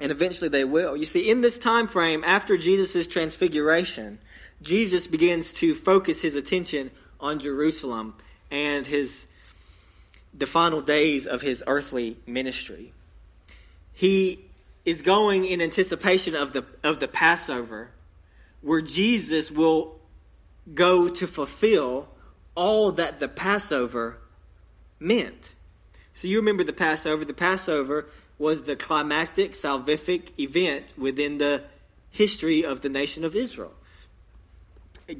And 0.00 0.10
eventually 0.10 0.48
they 0.48 0.64
will. 0.64 0.96
You 0.96 1.04
see, 1.04 1.30
in 1.30 1.40
this 1.40 1.58
time 1.58 1.86
frame, 1.86 2.24
after 2.24 2.56
Jesus' 2.56 3.06
transfiguration, 3.06 4.18
Jesus 4.62 5.06
begins 5.06 5.52
to 5.54 5.74
focus 5.74 6.22
his 6.22 6.34
attention 6.34 6.90
on 7.20 7.38
Jerusalem 7.38 8.14
and 8.50 8.86
his 8.86 9.26
the 10.34 10.46
final 10.46 10.80
days 10.80 11.26
of 11.26 11.42
his 11.42 11.62
earthly 11.66 12.16
ministry. 12.26 12.92
He 13.92 14.46
is 14.84 15.02
going 15.02 15.44
in 15.44 15.60
anticipation 15.60 16.34
of 16.34 16.52
the 16.52 16.64
of 16.82 17.00
the 17.00 17.08
Passover 17.08 17.90
where 18.60 18.80
Jesus 18.80 19.50
will 19.50 19.96
go 20.74 21.08
to 21.08 21.26
fulfill 21.26 22.08
all 22.54 22.92
that 22.92 23.20
the 23.20 23.28
Passover 23.28 24.18
meant. 25.00 25.54
So 26.12 26.28
you 26.28 26.38
remember 26.38 26.64
the 26.64 26.72
Passover. 26.72 27.24
The 27.24 27.34
Passover 27.34 28.06
was 28.38 28.64
the 28.64 28.76
climactic, 28.76 29.52
salvific 29.52 30.38
event 30.38 30.92
within 30.96 31.38
the 31.38 31.64
history 32.10 32.64
of 32.64 32.82
the 32.82 32.88
nation 32.88 33.24
of 33.24 33.34
Israel. 33.34 33.72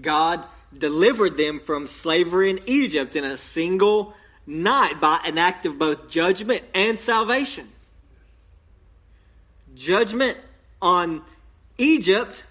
God 0.01 0.45
delivered 0.77 1.37
them 1.37 1.61
from 1.61 1.87
slavery 1.87 2.51
in 2.51 2.61
Egypt 2.67 3.17
in 3.17 3.25
a 3.25 3.37
single 3.37 4.15
night 4.47 5.01
by 5.01 5.21
an 5.25 5.39
act 5.39 5.67
of 5.67 5.79
both 5.79 6.09
judgment 6.09 6.63
and 6.75 6.99
salvation. 6.99 7.69
Judgment 9.75 10.39
on 10.81 11.23
Egypt 11.79 12.45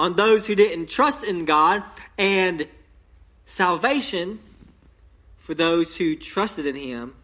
on 0.00 0.16
those 0.16 0.46
who 0.46 0.54
didn't 0.54 0.88
trust 0.88 1.22
in 1.24 1.44
God, 1.44 1.84
and 2.16 2.66
salvation 3.44 4.38
for 5.36 5.52
those 5.52 5.94
who 5.98 6.16
trusted 6.16 6.66
in 6.66 6.74
Him 6.74 7.14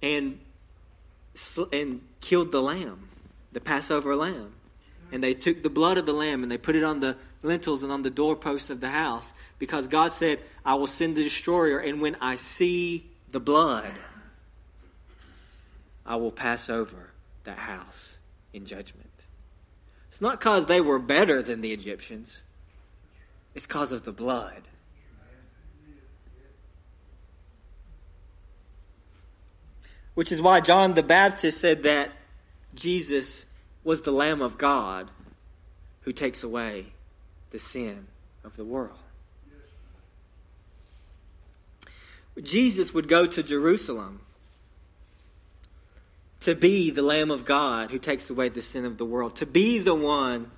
and, 0.00 0.40
and 1.70 2.00
killed 2.22 2.50
the 2.50 2.62
lamb, 2.62 3.10
the 3.52 3.60
Passover 3.60 4.16
lamb. 4.16 4.54
And 5.12 5.22
they 5.22 5.34
took 5.34 5.62
the 5.62 5.68
blood 5.68 5.98
of 5.98 6.06
the 6.06 6.14
lamb 6.14 6.42
and 6.42 6.50
they 6.50 6.56
put 6.56 6.74
it 6.74 6.82
on 6.82 7.00
the 7.00 7.18
lintels 7.42 7.82
and 7.82 7.92
on 7.92 8.00
the 8.00 8.10
doorposts 8.10 8.70
of 8.70 8.80
the 8.80 8.88
house 8.88 9.34
because 9.58 9.88
God 9.88 10.14
said, 10.14 10.38
I 10.64 10.76
will 10.76 10.86
send 10.86 11.14
the 11.14 11.22
destroyer, 11.22 11.78
and 11.78 12.00
when 12.00 12.16
I 12.22 12.36
see 12.36 13.04
the 13.32 13.40
blood, 13.40 13.92
I 16.06 16.16
will 16.16 16.32
pass 16.32 16.70
over 16.70 17.10
that 17.44 17.58
house 17.58 18.16
in 18.54 18.64
judgment. 18.64 19.05
It's 20.16 20.22
not 20.22 20.40
because 20.40 20.64
they 20.64 20.80
were 20.80 20.98
better 20.98 21.42
than 21.42 21.60
the 21.60 21.74
Egyptians, 21.74 22.40
it's 23.54 23.66
because 23.66 23.92
of 23.92 24.06
the 24.06 24.12
blood. 24.12 24.62
Which 30.14 30.32
is 30.32 30.40
why 30.40 30.62
John 30.62 30.94
the 30.94 31.02
Baptist 31.02 31.60
said 31.60 31.82
that 31.82 32.12
Jesus 32.74 33.44
was 33.84 34.00
the 34.00 34.10
Lamb 34.10 34.40
of 34.40 34.56
God 34.56 35.10
who 36.00 36.14
takes 36.14 36.42
away 36.42 36.94
the 37.50 37.58
sin 37.58 38.06
of 38.42 38.56
the 38.56 38.64
world. 38.64 38.96
Jesus 42.42 42.94
would 42.94 43.06
go 43.06 43.26
to 43.26 43.42
Jerusalem 43.42 44.20
to 46.46 46.54
be 46.54 46.90
the 46.92 47.02
Lamb 47.02 47.32
of 47.32 47.44
God 47.44 47.90
who 47.90 47.98
takes 47.98 48.30
away 48.30 48.48
the 48.48 48.62
sin 48.62 48.84
of 48.84 48.98
the 48.98 49.04
world, 49.04 49.34
to 49.34 49.44
be 49.44 49.80
the 49.80 49.96
one, 49.96 50.52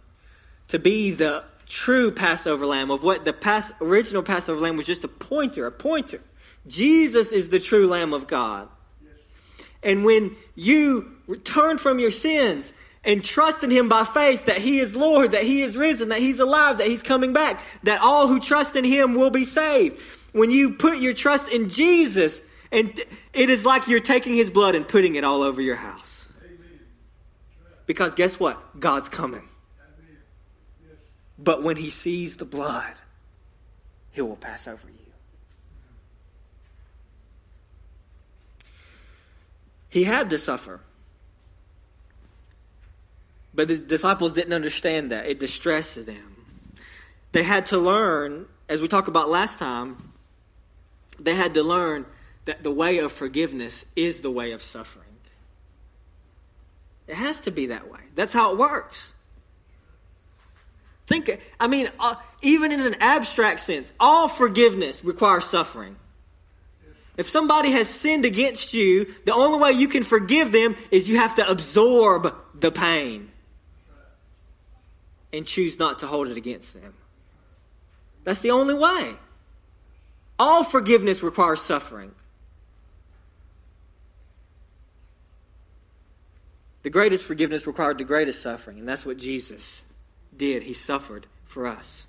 to 0.69 0.79
be 0.79 1.13
the 1.13 1.45
true 1.67 2.11
Passover 2.11 2.67
lamb 2.67 2.91
of 2.91 3.03
what 3.03 3.25
the 3.25 3.75
original 3.81 4.23
Passover 4.23 4.61
lamb 4.61 4.77
was 4.77 4.85
just 4.85 5.03
a 5.03 5.09
pointer, 5.09 5.67
a 5.67 5.73
pointer. 5.73 6.21
Jesus 6.67 7.33
is 7.33 7.49
the 7.49 7.59
true 7.59 7.87
Lamb 7.87 8.13
of 8.13 8.27
God. 8.27 8.69
And 9.83 10.05
when 10.05 10.37
you 10.55 11.11
return 11.27 11.79
from 11.79 11.99
your 11.99 12.11
sins 12.11 12.75
and 13.03 13.25
trust 13.25 13.65
in 13.65 13.71
Him 13.71 13.89
by 13.89 14.05
faith 14.05 14.45
that 14.45 14.59
He 14.59 14.81
is 14.81 14.95
Lord, 14.95 15.33
that 15.33 15.45
He 15.45 15.63
is 15.63 15.75
risen, 15.75 16.11
that 16.11 16.19
He's 16.19 16.39
alive, 16.39 16.77
that 16.79 16.87
He's 16.87 17.03
coming 17.03 17.33
back, 17.33 17.63
that 17.85 18.03
all 18.03 18.29
who 18.29 18.41
trust 18.41 18.77
in 18.77 18.85
Him 18.85 19.15
will 19.15 19.31
be 19.31 19.45
saved. 19.45 19.99
When 20.33 20.51
you 20.51 20.73
put 20.73 20.99
your 20.99 21.15
trust 21.15 21.49
in 21.49 21.71
Jesus, 21.71 22.43
and 22.71 22.99
it 23.33 23.51
is 23.51 23.65
like 23.65 23.89
you're 23.89 24.01
taking 24.01 24.35
his 24.35 24.51
blood 24.51 24.75
and 24.75 24.87
putting 24.87 25.15
it 25.15 25.25
all 25.25 25.43
over 25.43 25.61
your 25.61 25.77
house. 25.77 26.27
Because 27.87 28.15
guess 28.15 28.39
what? 28.39 28.79
God's 28.79 29.09
coming. 29.09 29.49
But 31.39 31.63
when 31.63 31.77
he 31.77 31.91
sees 31.91 32.37
the 32.37 32.45
blood, 32.45 32.95
he 34.11 34.21
will 34.21 34.37
pass 34.37 34.69
over 34.69 34.87
you. 34.89 34.95
He 39.89 40.05
had 40.05 40.29
to 40.31 40.39
suffer. 40.39 40.81
But 43.55 43.69
the 43.69 43.79
disciples 43.79 44.33
didn't 44.35 44.53
understand 44.53 45.11
that. 45.11 45.27
It 45.27 45.41
distressed 45.41 46.05
them. 46.05 46.37
They 47.33 47.43
had 47.43 47.67
to 47.67 47.79
learn, 47.79 48.47
as 48.69 48.83
we 48.83 48.89
talked 48.89 49.09
about 49.09 49.29
last 49.29 49.59
time, 49.59 50.13
they 51.19 51.35
had 51.35 51.55
to 51.55 51.63
learn 51.63 52.07
that 52.49 52.63
the 52.63 52.71
way 52.71 52.97
of 52.97 53.13
forgiveness 53.13 53.85
is 53.95 54.23
the 54.23 54.31
way 54.31 54.53
of 54.53 54.63
suffering. 54.63 55.05
It 57.07 57.15
has 57.15 57.41
to 57.41 57.51
be 57.51 57.67
that 57.67 57.91
way. 57.93 58.01
That's 58.15 58.33
how 58.33 58.53
it 58.53 58.57
works. 58.57 59.13
Think, 61.07 61.43
I 61.61 61.67
mean, 61.67 61.91
uh, 62.01 62.15
even 62.41 62.73
in 62.73 62.81
an 62.81 62.95
abstract 63.01 63.61
sense, 63.61 63.93
all 64.01 64.29
forgiveness 64.29 65.05
requires 65.05 65.45
suffering. 65.45 65.97
If 67.19 67.29
somebody 67.29 67.71
has 67.73 67.87
sinned 67.87 68.25
against 68.25 68.73
you, 68.73 69.15
the 69.27 69.35
only 69.35 69.59
way 69.59 69.73
you 69.73 69.87
can 69.87 70.03
forgive 70.03 70.51
them 70.51 70.75
is 70.91 71.07
you 71.07 71.19
have 71.19 71.35
to 71.35 71.47
absorb 71.47 72.35
the 72.59 72.73
pain 72.73 73.31
and 75.35 75.45
choose 75.45 75.79
not 75.79 75.99
to 75.99 76.07
hold 76.07 76.29
it 76.29 76.39
against 76.39 76.73
them. 76.73 76.95
That's 78.25 78.41
the 78.41 78.53
only 78.53 78.75
way. 78.75 79.17
All 80.39 80.65
forgiveness 80.65 81.23
requires 81.23 81.61
suffering. 81.61 82.15
The 86.83 86.91
greatest 86.91 87.25
forgiveness 87.25 87.67
required 87.67 87.99
the 87.99 88.05
greatest 88.05 88.41
suffering, 88.41 88.79
and 88.79 88.89
that's 88.89 89.05
what 89.05 89.17
Jesus 89.17 89.83
did. 90.37 90.63
He 90.63 90.73
suffered 90.73 91.27
for 91.47 91.67
us. 91.67 92.07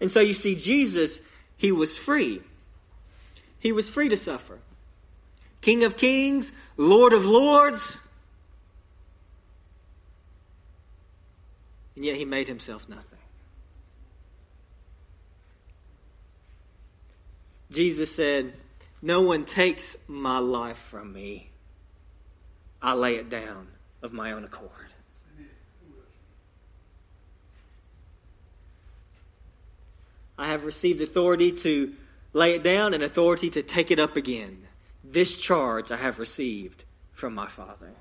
And 0.00 0.10
so 0.10 0.20
you 0.20 0.32
see, 0.32 0.54
Jesus, 0.54 1.20
he 1.56 1.72
was 1.72 1.98
free. 1.98 2.42
He 3.58 3.72
was 3.72 3.90
free 3.90 4.08
to 4.08 4.16
suffer. 4.16 4.58
King 5.60 5.82
of 5.82 5.96
kings, 5.96 6.52
Lord 6.76 7.12
of 7.12 7.26
lords. 7.26 7.96
And 11.96 12.04
yet 12.04 12.16
he 12.16 12.24
made 12.24 12.46
himself 12.46 12.88
nothing. 12.88 13.18
Jesus 17.72 18.14
said, 18.14 18.52
No 19.02 19.22
one 19.22 19.44
takes 19.44 19.96
my 20.06 20.38
life 20.38 20.76
from 20.76 21.12
me. 21.12 21.50
I 22.80 22.92
lay 22.92 23.16
it 23.16 23.28
down 23.28 23.68
of 24.06 24.14
my 24.14 24.32
own 24.32 24.44
accord. 24.44 24.70
I 30.38 30.48
have 30.48 30.64
received 30.64 31.02
authority 31.02 31.52
to 31.52 31.92
lay 32.32 32.54
it 32.54 32.62
down 32.62 32.94
and 32.94 33.02
authority 33.02 33.50
to 33.50 33.62
take 33.62 33.90
it 33.90 33.98
up 33.98 34.16
again. 34.16 34.66
This 35.04 35.38
charge 35.38 35.90
I 35.90 35.96
have 35.96 36.18
received 36.18 36.84
from 37.12 37.34
my 37.34 37.48
Father. 37.48 37.92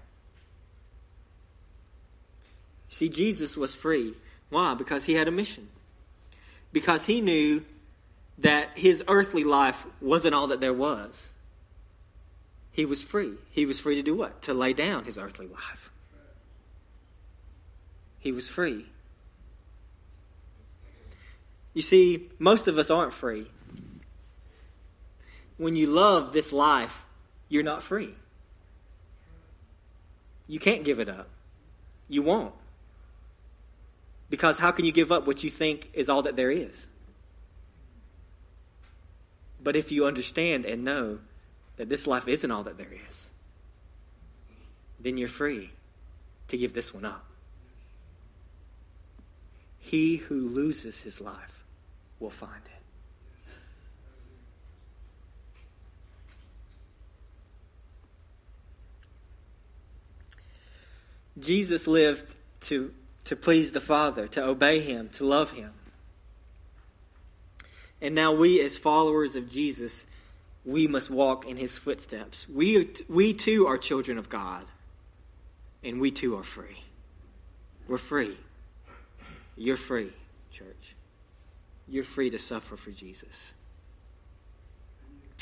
See, 2.89 3.09
Jesus 3.09 3.57
was 3.57 3.73
free. 3.73 4.13
Why? 4.49 4.73
Because 4.73 5.05
he 5.05 5.13
had 5.13 5.27
a 5.27 5.31
mission. 5.31 5.69
Because 6.71 7.05
he 7.05 7.21
knew 7.21 7.63
that 8.37 8.77
his 8.77 9.03
earthly 9.07 9.43
life 9.43 9.85
wasn't 10.01 10.35
all 10.35 10.47
that 10.47 10.59
there 10.59 10.73
was. 10.73 11.29
He 12.71 12.85
was 12.85 13.01
free. 13.01 13.33
He 13.51 13.65
was 13.65 13.79
free 13.79 13.95
to 13.95 14.03
do 14.03 14.13
what? 14.13 14.41
To 14.43 14.53
lay 14.53 14.73
down 14.73 15.05
his 15.05 15.17
earthly 15.17 15.47
life. 15.47 15.89
He 18.25 18.31
was 18.31 18.49
free. 18.49 18.87
You 21.75 21.83
see, 21.83 22.27
most 22.39 22.67
of 22.67 22.79
us 22.79 22.89
aren't 22.89 23.13
free. 23.13 23.51
When 25.57 25.75
you 25.75 25.85
love 25.85 26.33
this 26.33 26.51
life, 26.51 27.05
you're 27.49 27.61
not 27.61 27.83
free. 27.83 28.15
You 30.47 30.57
can't 30.57 30.83
give 30.83 30.99
it 30.99 31.07
up. 31.07 31.27
You 32.09 32.23
won't. 32.23 32.55
Because 34.31 34.57
how 34.57 34.71
can 34.71 34.85
you 34.85 34.91
give 34.91 35.11
up 35.11 35.27
what 35.27 35.43
you 35.43 35.51
think 35.51 35.91
is 35.93 36.09
all 36.09 36.23
that 36.23 36.35
there 36.35 36.49
is? 36.49 36.87
But 39.61 39.75
if 39.75 39.91
you 39.91 40.07
understand 40.07 40.65
and 40.65 40.83
know 40.83 41.19
that 41.77 41.89
this 41.89 42.07
life 42.07 42.27
isn't 42.27 42.49
all 42.49 42.63
that 42.63 42.79
there 42.79 42.93
is, 43.07 43.29
then 44.99 45.15
you're 45.15 45.27
free 45.27 45.69
to 46.47 46.57
give 46.57 46.73
this 46.73 46.91
one 46.91 47.05
up. 47.05 47.23
He 49.85 50.15
who 50.15 50.49
loses 50.49 51.01
his 51.01 51.21
life 51.21 51.63
will 52.19 52.31
find 52.31 52.61
it. 52.65 52.71
Jesus 61.39 61.85
lived 61.85 62.35
to, 62.61 62.91
to 63.25 63.35
please 63.35 63.73
the 63.73 63.81
Father, 63.81 64.27
to 64.29 64.43
obey 64.43 64.79
Him, 64.79 65.09
to 65.09 65.25
love 65.25 65.51
Him. 65.51 65.71
And 68.01 68.15
now 68.15 68.33
we, 68.33 68.59
as 68.61 68.79
followers 68.79 69.35
of 69.35 69.51
Jesus, 69.51 70.07
we 70.65 70.87
must 70.87 71.11
walk 71.11 71.45
in 71.45 71.57
His 71.57 71.77
footsteps. 71.77 72.49
We, 72.49 72.89
we 73.07 73.33
too 73.33 73.67
are 73.67 73.77
children 73.77 74.17
of 74.17 74.29
God, 74.29 74.65
and 75.83 76.01
we 76.01 76.09
too 76.09 76.35
are 76.37 76.43
free. 76.43 76.81
We're 77.87 77.99
free. 77.99 78.37
You're 79.55 79.77
free, 79.77 80.11
church. 80.51 80.95
You're 81.87 82.03
free 82.03 82.29
to 82.29 82.39
suffer 82.39 82.75
for 82.75 82.91
Jesus. 82.91 83.53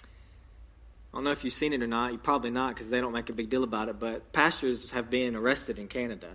I 0.03 1.17
don't 1.17 1.23
know 1.25 1.31
if 1.31 1.43
you've 1.43 1.53
seen 1.53 1.73
it 1.73 1.81
or 1.83 1.87
not. 1.87 2.11
You 2.11 2.17
probably 2.17 2.49
not 2.49 2.73
because 2.73 2.89
they 2.89 2.99
don't 2.99 3.13
make 3.13 3.29
a 3.29 3.33
big 3.33 3.49
deal 3.49 3.63
about 3.63 3.87
it. 3.87 3.99
But 3.99 4.33
pastors 4.33 4.91
have 4.91 5.09
been 5.09 5.35
arrested 5.35 5.77
in 5.77 5.87
Canada 5.87 6.29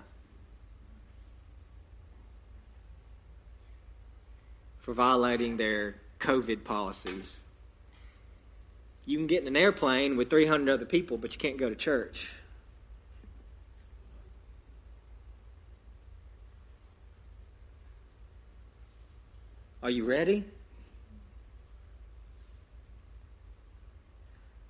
for 4.78 4.94
violating 4.94 5.56
their 5.56 5.96
COVID 6.20 6.64
policies. 6.64 7.38
You 9.04 9.18
can 9.18 9.26
get 9.26 9.42
in 9.42 9.48
an 9.48 9.56
airplane 9.56 10.16
with 10.16 10.30
300 10.30 10.72
other 10.72 10.84
people, 10.84 11.16
but 11.16 11.32
you 11.32 11.38
can't 11.38 11.56
go 11.56 11.68
to 11.68 11.74
church. 11.74 12.32
Are 19.88 19.90
you 19.90 20.04
ready? 20.04 20.44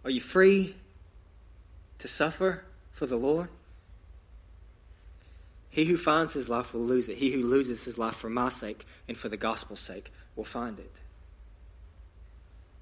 Are 0.04 0.10
you 0.10 0.20
free 0.20 0.76
to 1.98 2.06
suffer 2.06 2.62
for 2.92 3.04
the 3.06 3.16
Lord? 3.16 3.48
He 5.70 5.86
who 5.86 5.96
finds 5.96 6.34
his 6.34 6.48
life 6.48 6.72
will 6.72 6.82
lose 6.82 7.08
it. 7.08 7.16
He 7.16 7.32
who 7.32 7.42
loses 7.42 7.82
his 7.82 7.98
life 7.98 8.14
for 8.14 8.30
my 8.30 8.48
sake 8.48 8.86
and 9.08 9.16
for 9.16 9.28
the 9.28 9.36
gospel's 9.36 9.80
sake 9.80 10.12
will 10.36 10.44
find 10.44 10.78
it. 10.78 10.92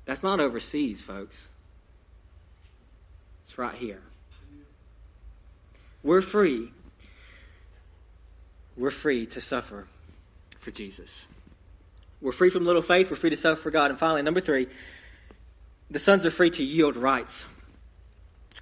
That's 0.05 0.23
not 0.23 0.39
overseas, 0.39 1.01
folks. 1.01 1.49
It's 3.45 3.57
right 3.57 3.77
here. 3.77 4.03
We're 6.03 6.21
free. 6.21 6.71
We're 8.77 8.91
free 8.91 9.25
to 9.25 9.41
suffer 9.41 9.87
for 10.59 10.71
Jesus. 10.71 11.29
We're 12.27 12.33
free 12.33 12.51
from 12.51 12.67
little 12.67 12.83
faith. 12.83 13.09
We're 13.09 13.17
free 13.17 13.31
to 13.31 13.37
suffer 13.37 13.63
for 13.63 13.71
God. 13.71 13.93
And 13.93 14.01
finally, 14.01 14.21
number 14.21 14.41
three, 14.41 14.67
the 15.89 16.01
sons 16.01 16.27
are 16.27 16.31
free 16.31 16.51
to 16.51 16.65
yield 16.65 16.97
rights. 16.97 17.47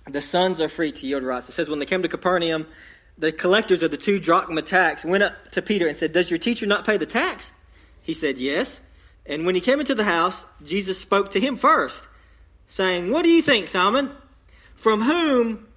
The 0.06 0.20
sons 0.20 0.60
are 0.60 0.68
free 0.68 0.92
to 0.92 1.06
yield 1.06 1.22
rights. 1.22 1.48
It 1.48 1.52
says, 1.52 1.70
when 1.70 1.78
they 1.78 1.86
came 1.86 2.02
to 2.02 2.08
Capernaum, 2.10 2.66
the 3.16 3.32
collectors 3.32 3.82
of 3.82 3.90
the 3.90 3.96
two 3.96 4.20
drachma 4.20 4.60
tax 4.60 5.02
went 5.02 5.22
up 5.22 5.50
to 5.52 5.62
Peter 5.62 5.88
and 5.88 5.96
said, 5.96 6.12
Does 6.12 6.30
your 6.30 6.38
teacher 6.38 6.66
not 6.66 6.84
pay 6.84 6.98
the 6.98 7.06
tax? 7.06 7.52
He 8.02 8.12
said, 8.12 8.36
Yes. 8.36 8.82
And 9.24 9.46
when 9.46 9.54
he 9.54 9.62
came 9.62 9.80
into 9.80 9.94
the 9.94 10.04
house, 10.04 10.44
Jesus 10.62 11.00
spoke 11.00 11.30
to 11.30 11.40
him 11.40 11.56
first, 11.56 12.06
saying, 12.68 13.10
What 13.10 13.24
do 13.24 13.30
you 13.30 13.40
think, 13.40 13.70
Simon? 13.70 14.10
From 14.74 15.00
whom 15.00 15.68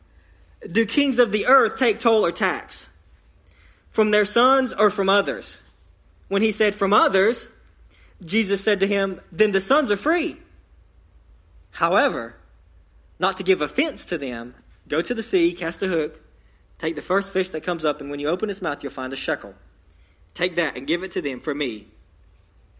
do 0.70 0.86
kings 0.86 1.20
of 1.20 1.32
the 1.32 1.46
earth 1.46 1.80
take 1.80 2.02
toll 2.02 2.26
or 2.26 2.34
tax? 2.34 2.90
From 3.92 4.12
their 4.12 4.26
sons 4.26 4.74
or 4.74 4.90
from 4.90 5.08
others? 5.08 5.62
When 6.28 6.42
he 6.42 6.52
said, 6.52 6.76
From 6.76 6.92
others, 6.92 7.50
Jesus 8.24 8.64
said 8.64 8.80
to 8.80 8.88
him, 8.88 9.22
Then 9.32 9.52
the 9.52 9.62
sons 9.62 9.92
are 9.92 9.98
free. 9.98 10.38
However, 11.72 12.36
not 13.20 13.38
to 13.38 13.44
give 13.44 13.62
offense 13.62 14.06
to 14.06 14.18
them, 14.18 14.56
go 14.88 15.02
to 15.02 15.14
the 15.14 15.24
sea, 15.24 15.54
cast 15.54 15.84
a 15.84 15.88
hook, 15.88 16.20
take 16.80 16.96
the 16.96 17.02
first 17.02 17.32
fish 17.32 17.50
that 17.50 17.62
comes 17.62 17.86
up, 17.86 18.02
and 18.02 18.10
when 18.10 18.20
you 18.20 18.28
open 18.28 18.50
its 18.50 18.62
mouth, 18.62 18.84
you'll 18.84 18.92
find 18.92 19.14
a 19.14 19.16
shekel. 19.18 19.54
Take 20.34 20.56
that 20.56 20.78
and 20.78 20.86
give 20.86 21.04
it 21.04 21.12
to 21.14 21.22
them 21.22 21.40
for 21.40 21.54
me 21.56 21.88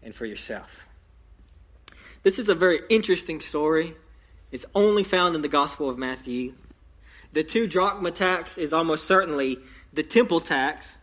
and 0.02 0.14
for 0.14 0.26
yourself. 0.26 0.86
This 2.22 2.38
is 2.38 2.48
a 2.48 2.54
very 2.54 2.80
interesting 2.88 3.40
story. 3.40 3.94
It's 4.50 4.66
only 4.74 5.02
found 5.02 5.34
in 5.34 5.42
the 5.42 5.48
Gospel 5.48 5.88
of 5.88 5.98
Matthew. 5.98 6.54
The 7.32 7.44
two 7.44 7.66
drachma 7.66 8.10
tax 8.10 8.58
is 8.58 8.72
almost 8.72 9.06
certainly 9.06 9.58
the 9.92 10.02
temple 10.02 10.40
tax 10.40 10.97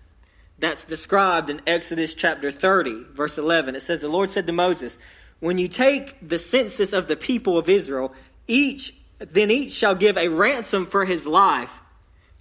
that's 0.59 0.85
described 0.85 1.49
in 1.49 1.61
Exodus 1.67 2.15
chapter 2.15 2.51
30, 2.51 3.05
verse 3.13 3.37
11. 3.37 3.75
It 3.75 3.81
says, 3.81 4.01
The 4.01 4.07
Lord 4.07 4.29
said 4.29 4.47
to 4.47 4.53
Moses, 4.53 4.97
when 5.39 5.57
you 5.57 5.67
take 5.67 6.15
the 6.25 6.39
census 6.39 6.93
of 6.93 7.07
the 7.07 7.15
people 7.15 7.57
of 7.57 7.67
Israel, 7.67 8.13
each 8.47 8.93
then 9.19 9.49
each 9.49 9.71
shall 9.71 9.95
give 9.95 10.17
a 10.17 10.27
ransom 10.27 10.85
for 10.85 11.05
his 11.05 11.25
life 11.25 11.79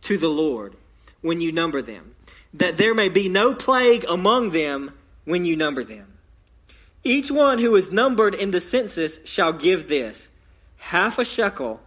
to 0.03 0.19
the 0.19 0.29
Lord 0.29 0.75
when 1.21 1.41
you 1.41 1.53
number 1.53 1.81
them, 1.81 2.15
that 2.53 2.77
there 2.77 2.95
may 2.95 3.09
be 3.09 3.29
no 3.29 3.55
plague 3.55 4.05
among 4.09 4.51
them 4.51 4.93
when 5.25 5.45
you 5.45 5.57
number 5.57 5.85
them. 5.85 6.07
Each 7.03 7.31
one 7.31 7.59
who 7.59 7.77
is 7.77 7.91
numbered 7.91 8.35
in 8.35 8.51
the 8.51 8.61
census 8.61 9.21
shall 9.25 9.53
give 9.53 9.89
this 9.89 10.31
half 10.77 11.19
a 11.19 11.25
shekel 11.25 11.81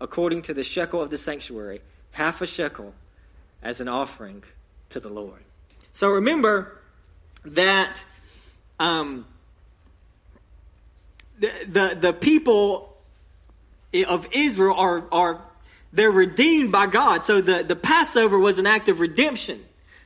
according 0.00 0.42
to 0.42 0.54
the 0.54 0.62
shekel 0.62 1.02
of 1.02 1.10
the 1.10 1.18
sanctuary, 1.18 1.82
half 2.12 2.40
a 2.40 2.46
shekel 2.46 2.94
as 3.62 3.80
an 3.80 3.88
offering 3.88 4.42
to 4.90 5.00
the 5.00 5.08
Lord. 5.08 5.42
So 5.92 6.08
remember 6.08 6.78
that 7.44 8.04
um, 8.78 9.26
the, 11.38 11.50
the, 11.66 11.96
the 12.00 12.12
people 12.12 12.96
of 14.06 14.26
Israel 14.32 14.74
are, 14.76 15.04
are 15.10 15.42
they're 15.92 16.10
redeemed 16.10 16.70
by 16.70 16.86
God. 16.86 17.24
So 17.24 17.40
the, 17.40 17.64
the 17.64 17.76
Passover 17.76 18.38
was 18.38 18.58
an 18.58 18.66
act 18.66 18.88
of 18.88 19.00
redemption. 19.00 19.64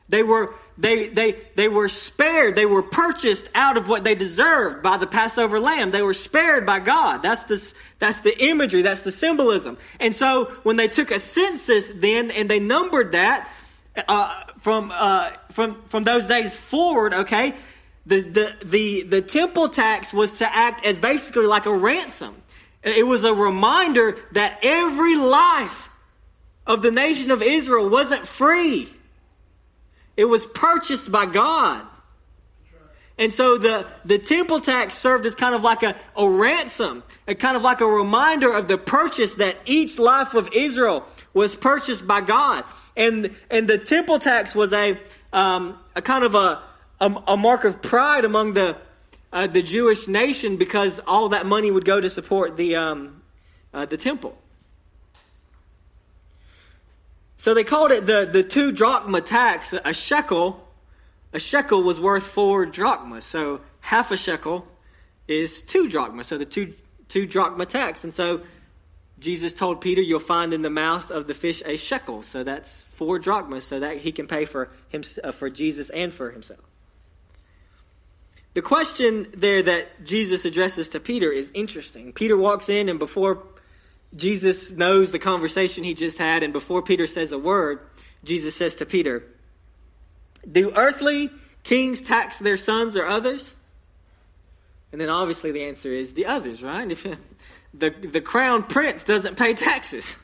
They 0.09 0.23
were 0.23 0.55
they, 0.77 1.09
they, 1.09 1.41
they 1.55 1.69
were 1.69 1.89
spared. 1.89 2.57
They 2.57 2.67
were 2.67 2.83
purchased 2.83 3.49
out 3.55 3.77
of 3.77 3.89
what 3.89 4.03
they 4.03 4.17
deserved 4.17 4.83
by 4.83 4.97
the 4.97 5.07
Passover 5.07 5.61
lamb. 5.61 5.93
They 5.93 6.03
were 6.03 6.15
spared 6.15 6.67
by 6.67 6.81
God. 6.81 7.23
That's 7.23 7.45
the, 7.45 7.75
that's 8.01 8.21
the 8.21 8.37
imagery. 8.45 8.83
That's 8.83 9.03
the 9.03 9.13
symbolism. 9.13 9.79
And 10.01 10.15
so 10.15 10.47
when 10.65 10.77
they 10.77 10.89
took 10.89 11.13
a 11.13 11.21
census 11.21 11.93
then 11.95 12.33
and 12.33 12.51
they 12.51 12.59
numbered 12.59 13.13
that, 13.13 13.49
uh, 14.09 14.43
from, 14.65 14.91
uh, 14.95 15.29
from, 15.53 15.83
from 15.89 16.05
those 16.05 16.25
days 16.25 16.57
forward, 16.57 17.13
okay, 17.13 17.53
the, 18.07 18.23
the, 18.23 18.57
the, 18.65 19.03
the 19.03 19.21
temple 19.21 19.69
tax 19.69 20.11
was 20.11 20.39
to 20.39 20.57
act 20.57 20.87
as 20.87 20.99
basically 20.99 21.45
like 21.45 21.67
a 21.67 21.77
ransom. 21.77 22.35
It 22.83 23.07
was 23.07 23.25
a 23.25 23.35
reminder 23.35 24.17
that 24.33 24.61
every 24.63 25.17
life 25.17 25.91
of 26.67 26.81
the 26.81 26.91
nation 26.91 27.31
of 27.31 27.43
Israel 27.43 27.91
wasn't 27.91 28.27
free. 28.27 28.89
It 30.17 30.25
was 30.25 30.47
purchased 30.47 31.13
by 31.13 31.27
God. 31.27 31.87
And 33.19 33.35
so 33.35 33.59
the, 33.59 33.87
the 34.07 34.17
temple 34.17 34.61
tax 34.61 34.95
served 34.95 35.27
as 35.27 35.35
kind 35.35 35.55
of 35.55 35.63
like 35.63 35.83
a, 35.83 35.95
a 36.17 36.27
ransom, 36.27 37.03
a 37.29 37.35
kind 37.35 37.59
of 37.59 37.63
like 37.63 37.83
a 37.83 37.87
reminder 37.87 38.51
of 38.51 38.69
the 38.69 38.79
purchase 38.79 39.35
that 39.35 39.59
each 39.67 39.99
life 39.99 40.33
of 40.33 40.49
Israel 40.55 41.05
was 41.35 41.55
purchased 41.55 42.07
by 42.07 42.23
God. 42.23 42.65
And, 42.97 43.35
and 43.51 43.69
the 43.69 43.79
temple 43.79 44.19
tax 44.19 44.55
was 44.55 44.73
a, 44.73 44.99
um, 45.33 45.79
a 45.95 46.03
kind 46.03 46.25
of 46.25 46.35
a, 46.35 46.63
a, 47.01 47.23
a, 47.29 47.37
mark 47.37 47.65
of 47.65 47.83
pride 47.83 48.25
among 48.25 48.55
the, 48.55 48.77
uh, 49.33 49.49
the 49.49 49.63
Jewish 49.63 50.07
nation 50.07 50.57
because 50.57 51.01
all 51.07 51.31
that 51.31 51.45
money 51.45 51.71
would 51.71 51.85
go 51.85 52.01
to 52.01 52.09
support 52.09 52.57
the, 52.57 52.77
um, 52.77 53.23
uh, 53.73 53.85
the 53.87 53.97
temple. 53.97 54.39
So 57.37 57.53
they 57.53 57.65
called 57.65 57.91
it 57.91 58.07
the, 58.07 58.29
the 58.33 58.43
two 58.43 58.73
drachma 58.73 59.21
tax. 59.21 59.75
A 59.85 59.93
shekel, 59.93 60.67
a 61.33 61.39
shekel 61.39 61.83
was 61.83 62.01
worth 62.01 62.27
four 62.27 62.65
drachmas. 62.65 63.25
So 63.25 63.61
half 63.81 64.11
a 64.11 64.17
shekel 64.17 64.67
is 65.29 65.61
two 65.61 65.89
drachmas. 65.89 66.29
So 66.29 66.39
the 66.39 66.47
two, 66.47 66.75
two 67.09 67.27
drachma 67.27 67.67
tax. 67.67 68.05
And 68.05 68.15
so 68.15 68.41
Jesus 69.25 69.55
told 69.55 69.81
Peter, 69.81 70.03
You'll 70.03 70.21
find 70.21 70.53
in 70.53 70.61
the 70.61 70.69
mouth 70.69 71.11
of 71.11 71.27
the 71.27 71.33
fish 71.33 71.63
a 71.65 71.79
shekel. 71.79 72.23
So 72.23 72.45
that's 72.45 72.83
four 72.95 73.19
drachmas, 73.19 73.65
so 73.65 73.81
that 73.81 74.01
he 74.01 74.13
can 74.13 74.27
pay 74.27 74.45
for, 74.45 74.69
him, 74.91 75.03
uh, 75.25 75.33
for 75.33 75.49
Jesus 75.49 75.89
and 75.91 76.13
for 76.13 76.31
himself. 76.31 76.61
The 78.53 78.61
question 78.61 79.27
there 79.35 79.63
that 79.63 80.05
Jesus 80.05 80.45
addresses 80.45 80.91
to 80.91 81.01
Peter 81.01 81.33
is 81.33 81.51
interesting. 81.55 82.13
Peter 82.13 82.37
walks 82.37 82.69
in, 82.69 82.91
and 82.91 82.99
before 82.99 83.43
Jesus 84.15 84.71
knows 84.71 85.11
the 85.11 85.19
conversation 85.19 85.85
he 85.85 85.95
just 85.95 86.19
had, 86.19 86.43
and 86.43 86.53
before 86.53 86.83
Peter 86.83 87.07
says 87.07 87.33
a 87.33 87.39
word, 87.39 87.81
Jesus 88.25 88.55
says 88.55 88.75
to 88.77 88.85
Peter, 88.85 89.25
Do 90.51 90.71
earthly 90.77 91.31
kings 91.63 92.03
tax 92.03 92.39
their 92.39 92.59
sons 92.59 92.95
or 92.95 93.07
others? 93.07 93.57
And 94.93 95.01
then 95.01 95.09
obviously 95.09 95.51
the 95.51 95.65
answer 95.65 95.91
is 95.91 96.13
the 96.13 96.27
others, 96.27 96.63
right? 96.63 96.87
the, 97.77 97.91
the 97.91 98.21
crown 98.21 98.63
prince 98.63 99.03
doesn't 99.03 99.37
pay 99.37 99.55
taxes. 99.55 100.17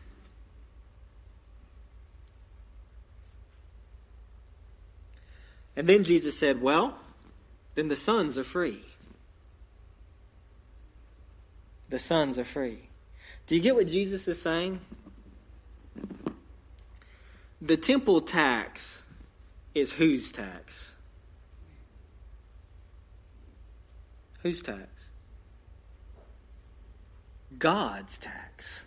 And 5.77 5.89
then 5.89 6.05
Jesus 6.05 6.39
said, 6.39 6.61
Well, 6.63 6.97
then 7.75 7.89
the 7.89 7.97
sons 7.97 8.39
are 8.39 8.45
free. 8.45 8.85
The 11.89 11.99
sons 11.99 12.39
are 12.39 12.45
free. 12.45 12.89
Do 13.47 13.57
you 13.57 13.61
get 13.61 13.75
what 13.75 13.89
Jesus 13.89 14.29
is 14.29 14.41
saying? 14.41 14.81
The 17.61 17.77
temple 17.77 18.21
tax 18.21 19.03
is 19.75 19.95
whose 19.95 20.31
tax? 20.31 20.93
Whose 24.43 24.63
tax? 24.63 25.00
God's 27.61 28.19
tax. 28.19 28.85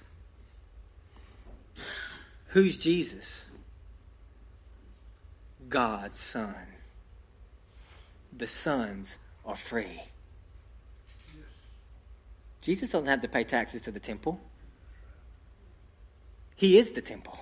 Who's 2.47 2.77
Jesus? 2.77 3.45
God's 5.69 6.19
Son. 6.19 6.55
The 8.35 8.47
sons 8.47 9.17
are 9.45 9.55
free. 9.55 10.01
Yes. 11.35 11.45
Jesus 12.61 12.89
doesn't 12.89 13.07
have 13.07 13.21
to 13.21 13.27
pay 13.27 13.43
taxes 13.43 13.81
to 13.83 13.91
the 13.91 13.99
temple. 13.99 14.41
He 16.55 16.77
is 16.77 16.91
the 16.93 17.01
temple. 17.01 17.37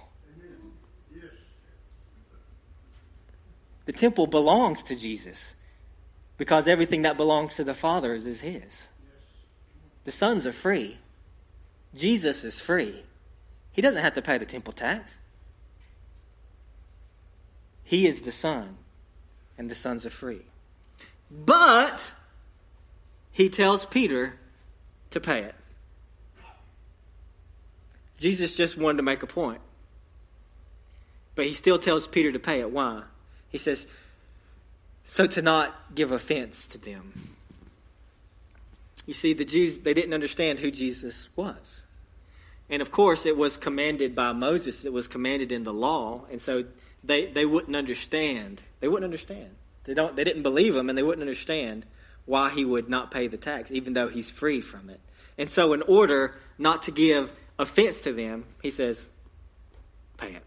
The 3.85 3.93
temple 3.93 4.27
belongs 4.27 4.83
to 4.83 4.95
Jesus 4.95 5.55
because 6.37 6.67
everything 6.67 7.03
that 7.03 7.17
belongs 7.17 7.55
to 7.55 7.63
the 7.63 7.73
Father 7.73 8.13
is 8.13 8.41
His. 8.41 8.87
The 10.03 10.11
sons 10.11 10.45
are 10.45 10.53
free. 10.53 10.97
Jesus 11.95 12.43
is 12.43 12.59
free. 12.59 13.03
He 13.71 13.81
doesn't 13.81 14.01
have 14.01 14.13
to 14.15 14.21
pay 14.21 14.37
the 14.37 14.45
temple 14.45 14.73
tax. 14.73 15.17
He 17.83 18.07
is 18.07 18.21
the 18.21 18.31
Son, 18.31 18.77
and 19.57 19.69
the 19.69 19.75
sons 19.75 20.05
are 20.05 20.09
free. 20.09 20.43
But 21.29 22.13
he 23.31 23.49
tells 23.49 23.85
Peter 23.85 24.35
to 25.11 25.19
pay 25.19 25.43
it. 25.43 25.55
Jesus 28.17 28.55
just 28.55 28.77
wanted 28.77 28.97
to 28.97 29.03
make 29.03 29.23
a 29.23 29.27
point. 29.27 29.61
But 31.35 31.45
he 31.45 31.53
still 31.53 31.79
tells 31.79 32.07
Peter 32.07 32.31
to 32.31 32.39
pay 32.39 32.59
it. 32.59 32.71
Why? 32.71 33.03
He 33.49 33.57
says, 33.57 33.87
so 35.05 35.27
to 35.27 35.41
not 35.41 35.95
give 35.95 36.11
offense 36.11 36.65
to 36.67 36.77
them. 36.77 37.13
You 39.05 39.13
see, 39.13 39.33
the 39.33 39.45
Jews, 39.45 39.79
they 39.79 39.93
didn't 39.93 40.13
understand 40.13 40.59
who 40.59 40.71
Jesus 40.71 41.29
was. 41.35 41.83
And 42.69 42.81
of 42.81 42.91
course, 42.91 43.25
it 43.25 43.35
was 43.35 43.57
commanded 43.57 44.15
by 44.15 44.31
Moses, 44.31 44.85
it 44.85 44.93
was 44.93 45.07
commanded 45.07 45.51
in 45.51 45.63
the 45.63 45.73
law. 45.73 46.25
And 46.31 46.41
so 46.41 46.65
they, 47.03 47.25
they 47.25 47.45
wouldn't 47.45 47.75
understand. 47.75 48.61
They 48.79 48.87
wouldn't 48.87 49.05
understand. 49.05 49.55
They, 49.83 49.93
don't, 49.93 50.15
they 50.15 50.23
didn't 50.23 50.43
believe 50.43 50.75
him, 50.75 50.89
and 50.89 50.97
they 50.97 51.03
wouldn't 51.03 51.23
understand 51.23 51.85
why 52.25 52.49
he 52.49 52.63
would 52.63 52.87
not 52.87 53.11
pay 53.11 53.27
the 53.27 53.37
tax, 53.37 53.71
even 53.71 53.93
though 53.93 54.07
he's 54.07 54.29
free 54.29 54.61
from 54.61 54.89
it. 54.89 54.99
And 55.37 55.49
so, 55.49 55.73
in 55.73 55.81
order 55.83 56.35
not 56.57 56.83
to 56.83 56.91
give 56.91 57.31
offense 57.57 58.01
to 58.01 58.13
them, 58.13 58.45
he 58.61 58.69
says, 58.69 59.07
pay 60.17 60.33
it. 60.33 60.43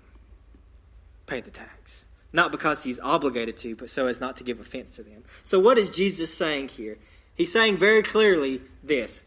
Pay 1.27 1.41
the 1.41 1.51
tax. 1.51 2.05
Not 2.33 2.53
because 2.53 2.85
he's 2.85 3.01
obligated 3.01 3.59
to, 3.59 3.77
but 3.77 3.91
so 3.91 4.07
as 4.07 4.21
not 4.21 4.37
to 4.39 4.45
give 4.45 4.61
offense 4.61 4.97
to 4.97 5.03
them. 5.03 5.25
So, 5.43 5.59
what 5.59 5.79
is 5.79 5.91
Jesus 5.91 6.33
saying 6.33 6.69
here? 6.69 6.99
He's 7.35 7.53
saying 7.53 7.77
very 7.77 8.03
clearly 8.03 8.63
this 8.83 9.25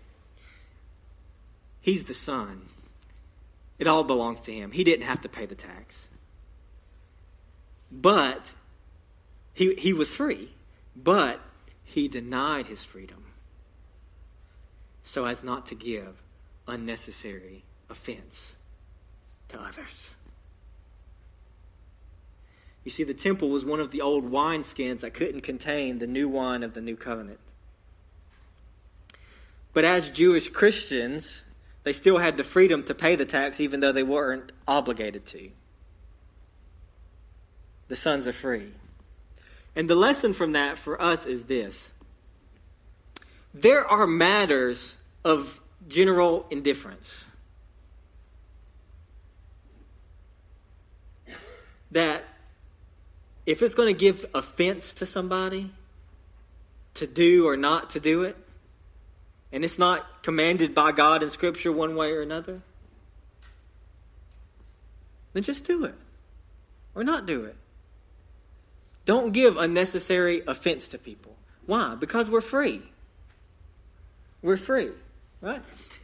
He's 1.81 2.05
the 2.05 2.13
Son. 2.13 2.63
It 3.79 3.87
all 3.87 4.03
belongs 4.03 4.41
to 4.41 4.51
him. 4.51 4.71
He 4.71 4.83
didn't 4.83 5.05
have 5.05 5.21
to 5.21 5.29
pay 5.29 5.45
the 5.45 5.55
tax. 5.55 6.09
But 7.91 8.55
he, 9.53 9.75
he 9.75 9.93
was 9.93 10.13
free, 10.13 10.51
but 10.95 11.39
he 11.83 12.07
denied 12.07 12.67
his 12.67 12.83
freedom 12.83 13.23
so 15.03 15.25
as 15.25 15.43
not 15.43 15.65
to 15.67 15.75
give 15.75 16.21
unnecessary 16.67 17.63
offense 17.89 18.57
to 19.47 19.59
others. 19.59 20.13
You 22.83 22.91
see, 22.91 23.03
the 23.03 23.13
temple 23.13 23.49
was 23.49 23.63
one 23.63 23.79
of 23.79 23.91
the 23.91 24.01
old 24.01 24.29
wineskins 24.29 24.99
that 24.99 25.13
couldn't 25.13 25.41
contain 25.41 25.99
the 25.99 26.07
new 26.07 26.27
wine 26.27 26.63
of 26.63 26.73
the 26.73 26.81
new 26.81 26.97
covenant. 26.97 27.39
But 29.77 29.85
as 29.85 30.09
Jewish 30.09 30.49
Christians, 30.49 31.43
they 31.83 31.93
still 31.93 32.17
had 32.17 32.35
the 32.37 32.43
freedom 32.43 32.83
to 32.85 32.95
pay 32.95 33.15
the 33.15 33.27
tax 33.27 33.59
even 33.59 33.79
though 33.79 33.91
they 33.91 34.01
weren't 34.01 34.51
obligated 34.67 35.27
to. 35.27 35.51
The 37.87 37.95
sons 37.95 38.27
are 38.27 38.33
free. 38.33 38.71
And 39.75 39.87
the 39.87 39.93
lesson 39.93 40.33
from 40.33 40.53
that 40.53 40.79
for 40.79 40.99
us 40.99 41.27
is 41.27 41.43
this 41.43 41.91
there 43.53 43.85
are 43.85 44.07
matters 44.07 44.97
of 45.23 45.61
general 45.87 46.47
indifference. 46.49 47.25
That 51.91 52.25
if 53.45 53.61
it's 53.61 53.75
going 53.75 53.93
to 53.93 53.99
give 53.99 54.25
offense 54.33 54.91
to 54.95 55.05
somebody 55.05 55.69
to 56.95 57.05
do 57.05 57.47
or 57.47 57.55
not 57.55 57.91
to 57.91 57.99
do 57.99 58.23
it, 58.23 58.37
and 59.57 59.65
it's 59.65 59.79
not 59.79 60.21
commanded 60.21 60.75
by 60.75 60.91
God 60.91 61.23
in 61.23 61.31
Scripture 61.31 61.71
one 61.71 61.95
way 61.95 62.11
or 62.11 62.21
another, 62.21 62.61
then 65.33 65.41
just 65.41 65.65
do 65.65 65.83
it 65.83 65.95
or 66.93 67.03
not 67.03 67.25
do 67.25 67.43
it. 67.43 67.55
Don't 69.05 69.31
give 69.31 69.57
unnecessary 69.57 70.43
offense 70.45 70.87
to 70.89 70.99
people. 70.99 71.35
Why? 71.65 71.95
Because 71.95 72.29
we're 72.29 72.39
free. 72.39 72.83
We're 74.43 74.57
free. 74.57 74.91
Right? 75.41 75.63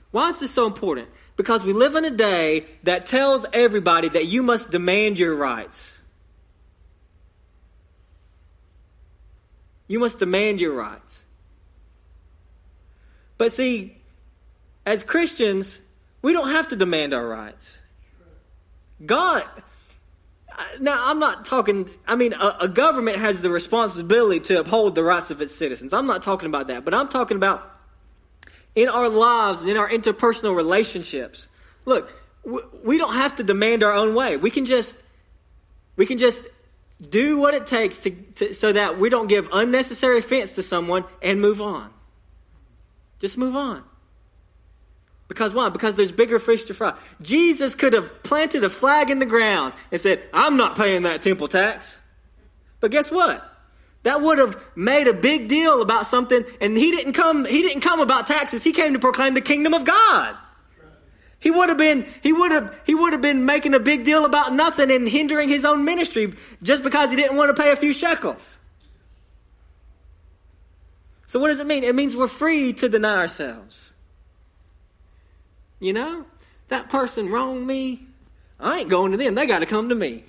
Why 0.09 0.29
is 0.29 0.39
this 0.39 0.49
so 0.49 0.65
important? 0.65 1.09
Because 1.37 1.63
we 1.63 1.73
live 1.73 1.93
in 1.93 2.05
a 2.05 2.09
day 2.09 2.65
that 2.81 3.05
tells 3.05 3.45
everybody 3.53 4.09
that 4.09 4.25
you 4.25 4.41
must 4.41 4.71
demand 4.71 5.19
your 5.19 5.35
rights. 5.35 5.95
You 9.87 9.99
must 9.99 10.17
demand 10.17 10.59
your 10.59 10.73
rights. 10.73 11.23
But 13.37 13.51
see, 13.51 13.97
as 14.85 15.03
Christians, 15.03 15.79
we 16.21 16.33
don't 16.33 16.49
have 16.49 16.67
to 16.69 16.75
demand 16.75 17.13
our 17.13 17.27
rights. 17.27 17.79
God, 19.05 19.43
now 20.79 21.03
I'm 21.05 21.19
not 21.19 21.45
talking, 21.45 21.89
I 22.07 22.15
mean, 22.15 22.33
a, 22.33 22.57
a, 22.61 22.67
government 22.67 23.17
has 23.17 23.41
the 23.41 23.49
responsibility 23.49 24.39
to 24.41 24.59
uphold 24.59 24.95
the 24.95 25.03
rights 25.03 25.31
of 25.31 25.41
its 25.41 25.55
citizens. 25.55 25.93
I'm 25.93 26.07
not 26.07 26.23
talking 26.23 26.47
about 26.47 26.67
that, 26.67 26.85
but 26.85 26.93
I'm 26.93 27.09
talking 27.09 27.37
about 27.37 27.69
in 28.75 28.87
our 28.89 29.09
lives 29.09 29.61
and 29.61 29.69
in 29.69 29.77
our 29.77 29.89
interpersonal 29.89 30.55
relationships. 30.55 31.47
Look, 31.85 32.11
we 32.83 32.97
don't 32.97 33.15
have 33.15 33.35
to 33.37 33.43
demand 33.43 33.83
our 33.83 33.93
own 33.93 34.15
way. 34.15 34.37
We 34.37 34.51
can 34.51 34.65
just, 34.65 34.97
we 35.95 36.05
can 36.05 36.17
just 36.17 36.43
do 37.09 37.39
what 37.39 37.53
it 37.53 37.67
takes 37.67 37.99
to, 37.99 38.11
to 38.11 38.53
so 38.53 38.71
that 38.71 38.97
we 38.97 39.09
don't 39.09 39.27
give 39.27 39.49
unnecessary 39.51 40.19
offense 40.19 40.53
to 40.53 40.63
someone 40.63 41.03
and 41.21 41.41
move 41.41 41.61
on. 41.61 41.92
Just 43.23 43.37
move 43.37 43.55
on. 43.55 43.81
Because 45.29 45.53
why? 45.53 45.69
Because 45.69 45.95
there's 45.95 46.11
bigger 46.11 46.39
fish 46.39 46.65
to 46.65 46.73
fry. 46.73 46.93
Jesus 47.21 47.73
could 47.73 47.93
have 47.93 48.21
planted 48.21 48.65
a 48.65 48.69
flag 48.69 49.09
in 49.09 49.19
the 49.19 49.25
ground 49.25 49.73
and 49.93 50.01
said, 50.01 50.21
I'm 50.33 50.57
not 50.57 50.75
paying 50.75 51.03
that 51.03 51.21
temple 51.21 51.47
tax. 51.47 51.97
But 52.81 52.91
guess 52.91 53.09
what? 53.09 53.49
That 54.03 54.19
would 54.21 54.39
have 54.39 54.61
made 54.75 55.07
a 55.07 55.13
big 55.13 55.47
deal 55.47 55.81
about 55.81 56.05
something, 56.05 56.43
and 56.59 56.77
he 56.77 56.91
didn't 56.91 57.13
come, 57.13 57.45
he 57.45 57.61
didn't 57.61 57.79
come 57.79 58.01
about 58.01 58.27
taxes. 58.27 58.61
He 58.61 58.73
came 58.73 58.91
to 58.91 58.99
proclaim 58.99 59.35
the 59.35 59.41
kingdom 59.41 59.73
of 59.73 59.85
God. 59.85 60.35
He 61.39 61.49
would 61.49 61.69
have 61.69 61.77
been, 61.77 62.05
he 62.21 62.33
would 62.33 62.51
have, 62.51 62.77
he 62.85 62.93
would 62.93 63.13
have 63.13 63.21
been 63.21 63.45
making 63.45 63.73
a 63.73 63.79
big 63.79 64.03
deal 64.03 64.25
about 64.25 64.51
nothing 64.51 64.91
and 64.91 65.07
hindering 65.07 65.47
his 65.47 65.63
own 65.63 65.85
ministry 65.85 66.33
just 66.61 66.83
because 66.83 67.09
he 67.09 67.15
didn't 67.15 67.37
want 67.37 67.55
to 67.55 67.63
pay 67.63 67.71
a 67.71 67.77
few 67.77 67.93
shekels. 67.93 68.57
So 71.33 71.39
what 71.39 71.47
does 71.47 71.59
it 71.59 71.65
mean? 71.65 71.83
It 71.83 71.95
means 71.95 72.15
we're 72.15 72.27
free 72.27 72.73
to 72.73 72.87
deny 72.87 73.17
ourselves. 73.17 73.95
You 75.79 75.91
know, 75.91 76.25
that 76.67 76.89
person 76.89 77.27
wronged 77.27 77.65
me. 77.65 78.05
I 78.59 78.81
ain't 78.81 78.89
going 78.89 79.13
to 79.13 79.17
them. 79.17 79.33
They 79.33 79.47
got 79.47 79.57
to 79.57 79.65
come 79.65 79.89
to 79.89 79.95
me. 79.95 80.25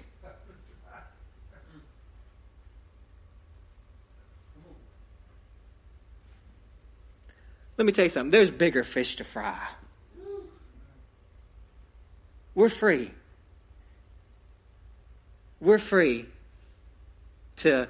Let 7.77 7.85
me 7.85 7.93
tell 7.93 8.07
you 8.07 8.09
something. 8.09 8.31
There's 8.31 8.51
bigger 8.51 8.83
fish 8.83 9.17
to 9.17 9.25
fry. 9.25 9.59
We're 12.55 12.71
free. 12.71 13.11
We're 15.61 15.77
free 15.77 16.25
to 17.57 17.89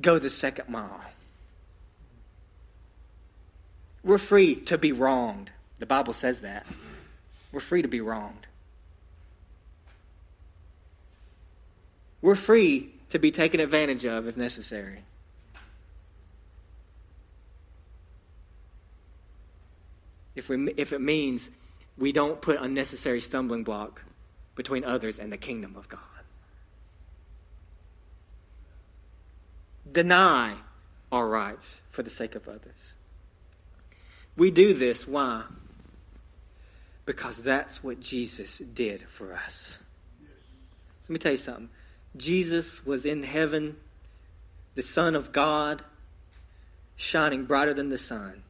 go 0.00 0.18
the 0.18 0.30
second 0.30 0.68
mile. 0.68 1.00
We're 4.02 4.18
free 4.18 4.56
to 4.56 4.76
be 4.76 4.92
wronged. 4.92 5.50
The 5.78 5.86
Bible 5.86 6.12
says 6.12 6.42
that. 6.42 6.66
We're 7.52 7.60
free 7.60 7.82
to 7.82 7.88
be 7.88 8.00
wronged. 8.00 8.46
We're 12.20 12.34
free 12.34 12.92
to 13.10 13.18
be 13.18 13.30
taken 13.30 13.60
advantage 13.60 14.04
of 14.04 14.26
if 14.26 14.36
necessary. 14.36 15.04
If, 20.34 20.48
we, 20.48 20.72
if 20.76 20.92
it 20.92 21.00
means 21.00 21.50
we 21.96 22.12
don't 22.12 22.40
put 22.40 22.58
unnecessary 22.60 23.20
stumbling 23.20 23.62
block 23.62 24.02
between 24.56 24.84
others 24.84 25.18
and 25.18 25.32
the 25.32 25.36
kingdom 25.36 25.76
of 25.76 25.88
God. 25.88 26.00
Deny 29.94 30.56
our 31.12 31.28
rights 31.28 31.80
for 31.90 32.02
the 32.02 32.10
sake 32.10 32.34
of 32.34 32.48
others. 32.48 32.74
We 34.36 34.50
do 34.50 34.74
this. 34.74 35.06
Why? 35.06 35.44
Because 37.06 37.42
that's 37.42 37.84
what 37.84 38.00
Jesus 38.00 38.58
did 38.58 39.02
for 39.02 39.32
us. 39.32 39.78
Let 41.04 41.10
me 41.10 41.18
tell 41.18 41.32
you 41.32 41.38
something. 41.38 41.68
Jesus 42.16 42.84
was 42.84 43.06
in 43.06 43.22
heaven, 43.22 43.76
the 44.74 44.82
Son 44.82 45.14
of 45.14 45.30
God, 45.30 45.82
shining 46.96 47.44
brighter 47.44 47.72
than 47.72 47.88
the 47.88 47.98
sun. 47.98 48.42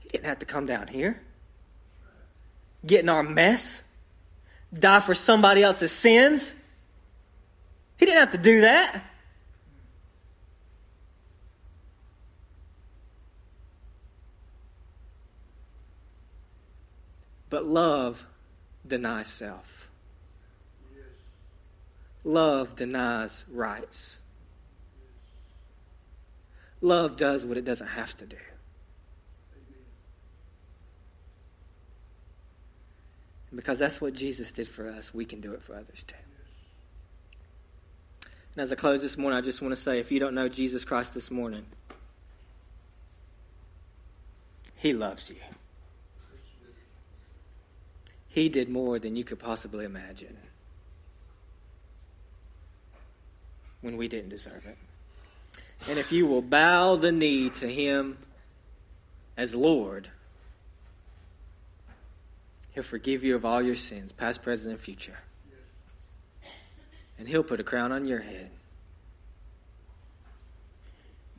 He 0.00 0.10
didn't 0.10 0.26
have 0.26 0.40
to 0.40 0.46
come 0.46 0.66
down 0.66 0.88
here, 0.88 1.22
get 2.84 3.00
in 3.00 3.08
our 3.08 3.22
mess, 3.22 3.82
die 4.78 5.00
for 5.00 5.14
somebody 5.14 5.62
else's 5.62 5.92
sins. 5.92 6.54
He 7.96 8.04
didn't 8.04 8.20
have 8.20 8.32
to 8.32 8.38
do 8.38 8.60
that. 8.60 9.04
But 17.50 17.66
love 17.66 18.24
denies 18.86 19.26
self. 19.26 19.88
Love 22.22 22.76
denies 22.76 23.44
rights. 23.50 24.18
Love 26.80 27.16
does 27.16 27.44
what 27.44 27.56
it 27.56 27.64
doesn't 27.64 27.88
have 27.88 28.16
to 28.18 28.26
do. 28.26 28.36
Because 33.54 33.78
that's 33.80 34.00
what 34.00 34.14
Jesus 34.14 34.52
did 34.52 34.68
for 34.68 34.88
us, 34.88 35.12
we 35.12 35.24
can 35.24 35.40
do 35.40 35.52
it 35.52 35.62
for 35.62 35.74
others 35.74 36.04
too. 36.06 36.14
And 38.54 38.62
as 38.62 38.72
I 38.72 38.76
close 38.76 39.00
this 39.00 39.16
morning, 39.18 39.38
I 39.38 39.40
just 39.40 39.60
want 39.60 39.72
to 39.72 39.80
say 39.80 39.98
if 39.98 40.12
you 40.12 40.20
don't 40.20 40.34
know 40.34 40.48
Jesus 40.48 40.84
Christ 40.84 41.14
this 41.14 41.30
morning, 41.30 41.66
He 44.76 44.92
loves 44.92 45.30
you. 45.30 45.36
He 48.30 48.48
did 48.48 48.68
more 48.68 48.98
than 48.98 49.16
you 49.16 49.24
could 49.24 49.40
possibly 49.40 49.84
imagine 49.84 50.36
when 53.80 53.96
we 53.96 54.06
didn't 54.06 54.30
deserve 54.30 54.64
it. 54.66 54.78
And 55.88 55.98
if 55.98 56.12
you 56.12 56.26
will 56.26 56.42
bow 56.42 56.94
the 56.94 57.10
knee 57.10 57.50
to 57.50 57.66
Him 57.66 58.18
as 59.36 59.54
Lord, 59.54 60.08
He'll 62.72 62.84
forgive 62.84 63.24
you 63.24 63.34
of 63.34 63.44
all 63.44 63.60
your 63.60 63.74
sins, 63.74 64.12
past, 64.12 64.42
present, 64.42 64.74
and 64.74 64.80
future. 64.80 65.18
And 67.18 67.26
He'll 67.26 67.42
put 67.42 67.58
a 67.58 67.64
crown 67.64 67.90
on 67.90 68.04
your 68.04 68.20
head. 68.20 68.50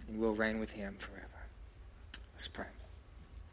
And 0.08 0.20
we'll 0.20 0.36
reign 0.36 0.60
with 0.60 0.72
Him 0.72 0.96
forever. 1.00 1.28
Let's 2.34 2.50
pray. 2.50 2.66